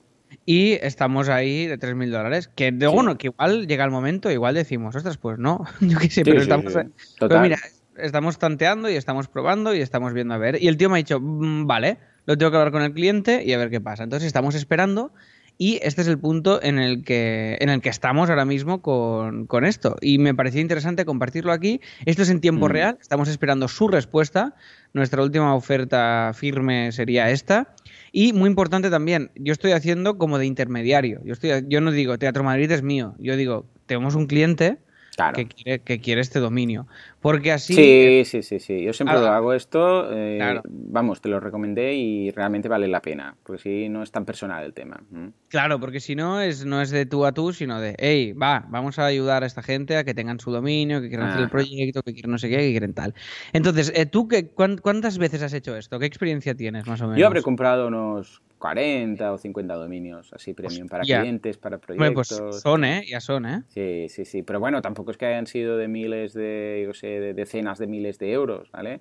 [0.47, 2.49] Y estamos ahí de 3.000 dólares.
[2.55, 2.95] Que de Sí.
[2.95, 6.23] bueno, que igual llega el momento, igual decimos, ostras, pues no, yo qué sé, Sí,
[6.25, 6.73] pero sí, estamos.
[7.19, 7.59] pero mira,
[7.97, 10.63] estamos tanteando y estamos probando y estamos viendo a ver.
[10.63, 13.43] Y el tío me ha dicho, "Mm, vale, lo tengo que hablar con el cliente
[13.45, 14.05] y a ver qué pasa.
[14.05, 15.13] Entonces estamos esperando.
[15.57, 19.47] Y este es el punto en el que, en el que estamos ahora mismo con,
[19.47, 19.97] con esto.
[20.01, 21.81] Y me parecía interesante compartirlo aquí.
[22.07, 22.73] Esto es en tiempo Mm.
[22.73, 22.99] real.
[23.01, 24.55] Estamos esperando su respuesta.
[24.93, 27.75] Nuestra última oferta firme sería esta.
[28.11, 31.21] Y muy importante también, yo estoy haciendo como de intermediario.
[31.25, 33.15] Yo, estoy, yo no digo Teatro Madrid es mío.
[33.19, 34.79] Yo digo, tenemos un cliente
[35.17, 35.35] Claro.
[35.37, 36.89] que, quiere, que quiere este dominio.
[37.25, 37.73] Porque así.
[37.75, 38.83] Sí, sí, sí, sí.
[38.83, 40.13] Yo siempre Ah, hago esto.
[40.13, 40.61] eh, claro.
[40.69, 43.35] Vamos, te lo recomendé y realmente vale la pena.
[43.43, 45.03] Porque si no es tan personal el tema.
[45.11, 45.33] ¿m?
[45.49, 48.67] Claro, porque si no es, no es de tú a tú, sino de, hey, va,
[48.69, 51.49] vamos a ayudar a esta gente a que tengan su dominio, que quieran hacer el
[51.49, 53.15] proyecto, que quieren no sé qué, que quieren tal.
[53.55, 55.99] Entonces, eh, ¿tú qué, cuán- cuántas veces has hecho esto?
[55.99, 57.21] ¿Qué experiencia tienes, más o menos?
[57.21, 62.63] Yo habré comprado unos 40 o 50 dominios así premium para clientes, para pues proyectos.
[62.63, 63.05] son, ¿eh?
[63.07, 63.63] Ya son, ¿eh?
[63.69, 64.43] Sí, sí, sí.
[64.43, 67.87] Pero bueno, tampoco es que hayan sido de miles de, yo sé, de decenas de
[67.87, 69.01] miles de euros, ¿vale?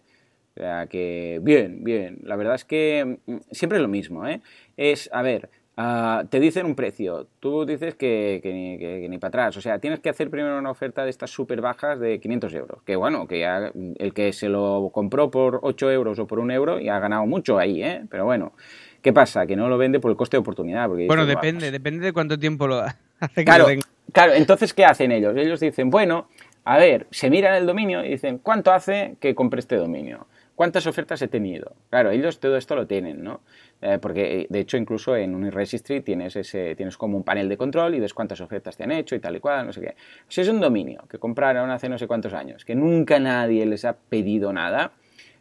[0.55, 2.19] O sea que, bien, bien.
[2.23, 4.41] La verdad es que mm, siempre es lo mismo, ¿eh?
[4.77, 9.09] Es, a ver, ah, te dicen un precio, tú dices que, que ni, que- que
[9.09, 9.57] ni para atrás.
[9.57, 12.83] O sea, tienes que hacer primero una oferta de estas súper bajas de 500 euros.
[12.83, 16.51] Que bueno, que ya el que se lo compró por 8 euros o por un
[16.51, 18.03] euro ya ha ganado mucho ahí, ¿eh?
[18.11, 18.53] Pero bueno,
[19.01, 19.47] ¿qué pasa?
[19.47, 20.87] Que no lo vende por el coste de oportunidad.
[20.87, 22.75] Porque Bueno, dices, "Buah, depende, pues depende de cuánto tiempo lo
[23.19, 23.81] hace que Claro, lo
[24.13, 25.35] claro, entonces, ¿qué hacen ellos?
[25.35, 26.27] Ellos dicen, bueno,
[26.65, 30.27] a ver, se miran el dominio y dicen, ¿cuánto hace que compre este dominio?
[30.55, 31.73] ¿Cuántas ofertas he tenido?
[31.89, 33.41] Claro, ellos todo esto lo tienen, ¿no?
[33.81, 37.49] Eh, porque, eh, de hecho, incluso en un registry tienes, ese, tienes como un panel
[37.49, 39.81] de control y ves cuántas ofertas te han hecho y tal y cual, no sé
[39.81, 39.95] qué.
[40.27, 43.83] Si es un dominio que compraron hace no sé cuántos años, que nunca nadie les
[43.85, 44.91] ha pedido nada,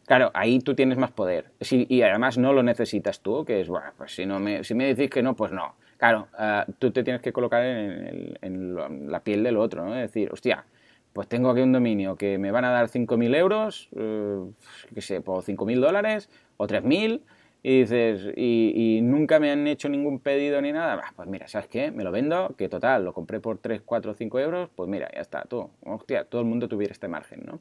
[0.06, 1.46] Claro, ahí tú tienes más poder.
[1.70, 4.86] Y además no lo necesitas tú, que es, bueno, pues si, no me, si me
[4.92, 5.76] decís que no, pues no.
[5.96, 9.94] Claro, ah, tú te tienes que colocar en, el- en la piel del otro, ¿no?
[9.94, 10.64] Es decir, hostia,
[11.12, 14.40] pues tengo aquí un dominio que me van a dar 5.000 euros, eh,
[14.94, 17.22] qué sé, por 5.000 dólares o 3.000,
[17.64, 21.68] y dices, y, nunca me han hecho ningún pedido ni nada, bah, pues mira, ¿sabes
[21.68, 21.92] qué?
[21.92, 25.20] Me lo vendo, que total, lo compré por 3, 4, 5 euros, pues mira, ya
[25.20, 27.60] está, tú, hostia, todo el mundo tuviera este margen, ¿no?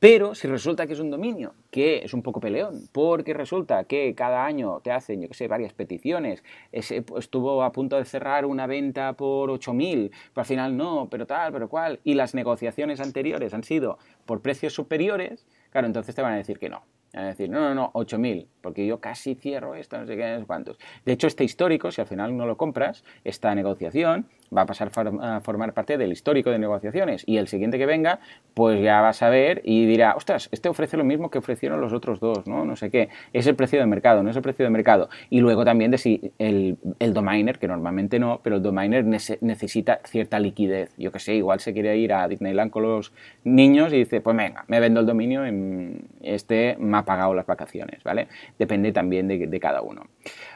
[0.00, 4.14] Pero si resulta que es un dominio, que es un poco peleón, porque resulta que
[4.14, 8.46] cada año te hacen, yo qué sé, varias peticiones, pues, estuvo a punto de cerrar
[8.46, 13.00] una venta por 8.000, pero al final no, pero tal, pero cual, y las negociaciones
[13.00, 16.84] anteriores han sido por precios superiores, claro, entonces te van a decir que no.
[17.12, 20.30] Van a decir, no, no, no, 8.000, porque yo casi cierro esto, no sé qué,
[20.30, 20.78] no sé cuántos.
[21.04, 24.90] De hecho, este histórico, si al final no lo compras, esta negociación, va a pasar
[25.20, 28.20] a formar parte del histórico de negociaciones y el siguiente que venga,
[28.54, 31.92] pues ya va a saber y dirá, ostras, este ofrece lo mismo que ofrecieron los
[31.92, 32.64] otros dos, ¿no?
[32.64, 35.08] No sé qué, es el precio de mercado, no es el precio de mercado.
[35.30, 40.00] Y luego también de si el, el dominer, que normalmente no, pero el dominer necesita
[40.04, 40.94] cierta liquidez.
[40.96, 43.12] Yo que sé, igual se quiere ir a Disneyland con los
[43.44, 47.46] niños y dice, pues venga, me vendo el dominio y este me ha pagado las
[47.46, 48.28] vacaciones, ¿vale?
[48.58, 50.06] Depende también de cada uno.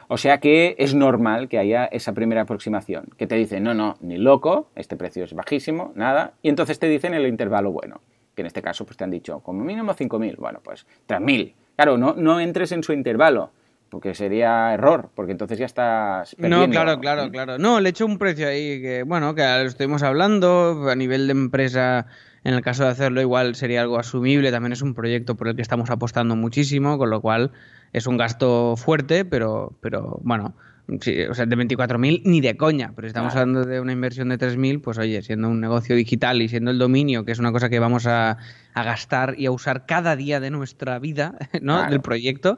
[0.07, 3.97] O sea que es normal que haya esa primera aproximación, que te dicen, no, no,
[4.01, 8.01] ni loco, este precio es bajísimo, nada, y entonces te dicen el intervalo bueno,
[8.35, 11.53] que en este caso pues te han dicho, como mínimo 5.000, bueno, pues 3.000.
[11.75, 13.51] Claro, no, no entres en su intervalo,
[13.89, 16.65] porque sería error, porque entonces ya estás perdiendo.
[16.65, 17.59] No, claro, claro, claro.
[17.59, 21.31] No, le echo un precio ahí que, bueno, que lo estuvimos hablando, a nivel de
[21.33, 22.07] empresa,
[22.43, 25.55] en el caso de hacerlo igual sería algo asumible, también es un proyecto por el
[25.55, 27.51] que estamos apostando muchísimo, con lo cual
[27.93, 30.55] es un gasto fuerte, pero, pero bueno,
[30.99, 34.37] Sí, o sea, de 24.000 ni de coña, pero estamos hablando de una inversión de
[34.37, 37.69] 3.000, pues oye, siendo un negocio digital y siendo el dominio, que es una cosa
[37.69, 38.37] que vamos a,
[38.75, 41.89] gastar y a usar cada día de nuestra vida, ¿no?
[41.89, 42.57] Del proyecto,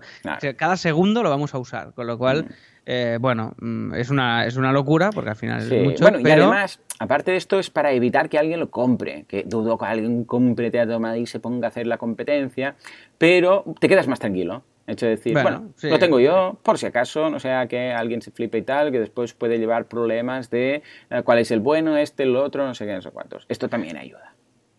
[0.57, 2.45] cada segundo lo vamos a usar, con lo cual...
[2.45, 2.53] Mm.
[2.85, 6.03] Eh, bueno, mm, es una, es una locura porque al final es mucho.
[6.03, 9.25] Bueno, y además, aparte de esto, es para evitar que alguien lo compre.
[9.27, 12.75] Que dudo que alguien compre Teatro Madrid y se ponga a hacer la competencia,
[13.17, 17.29] pero te quedas más tranquilo hecho de decir, bueno, lo tengo yo, por si acaso,
[17.29, 21.21] no sea que alguien se flipe y tal, que después puede llevar problemas de eh,
[21.23, 23.45] cuál es el bueno, este, el otro, no sé qué, no sé cuántos.
[23.49, 24.34] Esto también ayuda.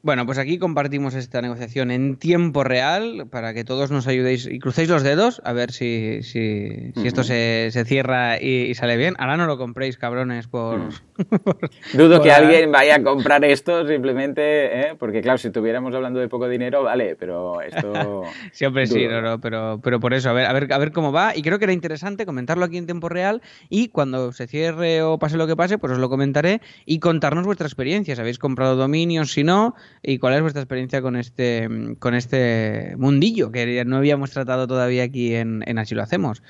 [0.07, 4.61] Bueno, pues aquí compartimos esta negociación en tiempo real para que todos nos ayudéis y
[4.61, 9.17] crucéis los dedos a ver si, si, esto se, se cierra y, sale bien.
[9.19, 10.91] Ahora no lo compréis, cabrones, por...
[11.93, 14.97] Dudo que alguien vaya a comprar esto simplemente, ¿eh?
[14.97, 18.23] porque claro, si estuviéramos hablando de poco dinero, vale, pero esto...
[18.53, 21.11] Siempre sí, no, no, pero, pero por eso, a ver, a, ver, a ver cómo
[21.11, 21.37] va.
[21.37, 25.19] Y creo que era interesante comentarlo aquí en tiempo real y cuando se cierre o
[25.19, 28.15] pase lo que pase, pues os lo comentaré y contarnos vuestra experiencia.
[28.15, 29.75] Si habéis comprado dominios, si no
[30.09, 35.03] y cuál es vuestra experiencia con este, con este mundillo que no habíamos tratado todavía
[35.03, 36.43] aquí en, Así lo hacemos.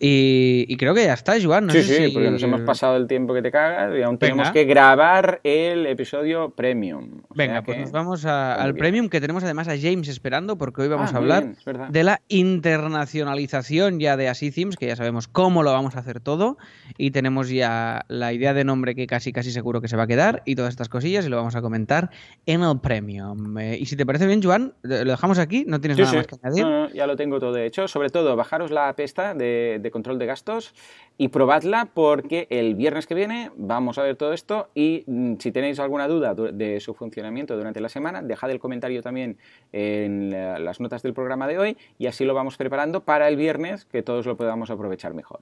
[0.00, 1.70] y, creo que ya está, Joan.
[1.70, 4.64] sí, sí, porque nos hemos pasado el tiempo que te cagas y aún tenemos que
[4.64, 7.22] grabar el episodio premium.
[7.34, 11.12] Venga, pues nos vamos al premium que tenemos además a James esperando porque hoy vamos
[11.12, 11.54] ah, a hablar
[11.90, 16.18] de la internacionalización ya de Así Themes, que ya sabemos cómo lo vamos a hacer
[16.18, 16.58] todo
[16.98, 20.06] y tenemos ya la idea de nombre que casi casi seguro que se va a
[20.08, 22.10] quedar y todas estas cosillas y lo vamos a comentar
[22.44, 23.03] en el premium.
[23.08, 26.36] Eh, y si te parece bien, Joan, lo dejamos aquí, no tienes nada más que
[26.42, 26.94] añadir.
[26.94, 27.88] ya lo tengo todo hecho.
[27.88, 30.74] Sobre todo, bajaros la pesta de, de, control de gastos
[31.16, 35.52] y probadla porque el viernes que viene vamos a ver todo esto y mm, si
[35.52, 39.38] tenéis alguna duda de su funcionamiento durante la semana, dejad el comentario también
[39.72, 43.84] en las notas del programa de hoy y así lo vamos preparando para el viernes
[43.84, 45.40] que todos lo podamos aprovechar mejor.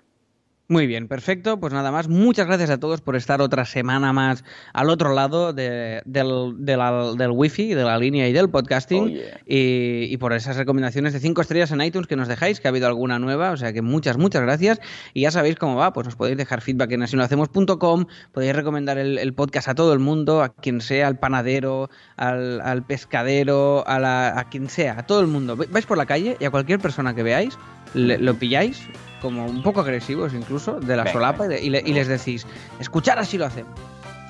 [0.69, 1.59] Muy bien, perfecto.
[1.59, 5.53] Pues nada más, muchas gracias a todos por estar otra semana más al otro lado
[5.53, 9.19] del, del wifi, de la línea y del podcasting.
[9.19, 12.71] Oh, y, por esas recomendaciones de cinco estrellas en iTunes que nos dejáis, que ha
[12.71, 13.51] habido alguna nueva.
[13.51, 14.81] O sea que muchas, muchas gracias.
[15.13, 19.35] Y ya sabéis cómo va, pues nos podéis dejar feedback en asillohacemos.com, podéis recomendar el,
[19.35, 24.71] podcast a todo el mundo, a quien sea, al panadero, al, pescadero, a, a quien
[24.71, 25.57] sea, a todo el mundo.
[25.57, 27.59] Vais por la calle y a cualquier persona que veáis,
[27.95, 28.89] lo pilláis
[29.23, 32.45] como un poco agresivos incluso, de la solapa y, les decís,
[32.81, 33.73] escuchar así lo hacemos.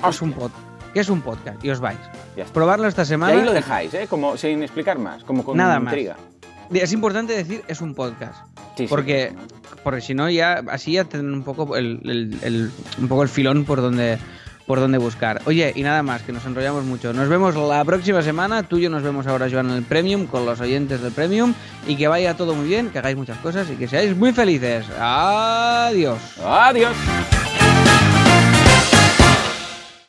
[0.07, 0.63] Es un podcast.
[0.93, 1.65] ¿Qué es un podcast?
[1.65, 1.99] Y os vais.
[2.53, 3.35] Probarlo esta semana.
[3.35, 4.07] Y ahí lo dejáis, ¿eh?
[4.09, 6.17] Como, sin explicar más, como con Nada intriga.
[6.71, 8.39] Es importante decir, es un podcast.
[8.89, 9.33] porque,
[9.83, 13.81] porque si no, ya así ya tienen un poco el, un poco el filón por
[13.81, 14.19] donde
[14.67, 15.41] por dónde buscar.
[15.45, 17.13] Oye, y nada más, que nos enrollamos mucho.
[17.13, 18.63] Nos vemos la próxima semana.
[18.63, 21.55] Tú y yo nos vemos ahora, Joan, en el Premium, con los oyentes del Premium.
[21.87, 24.87] Y que vaya todo muy bien, que hagáis muchas cosas y que seáis muy felices.
[24.99, 26.19] Adiós.
[26.45, 26.97] Adiós.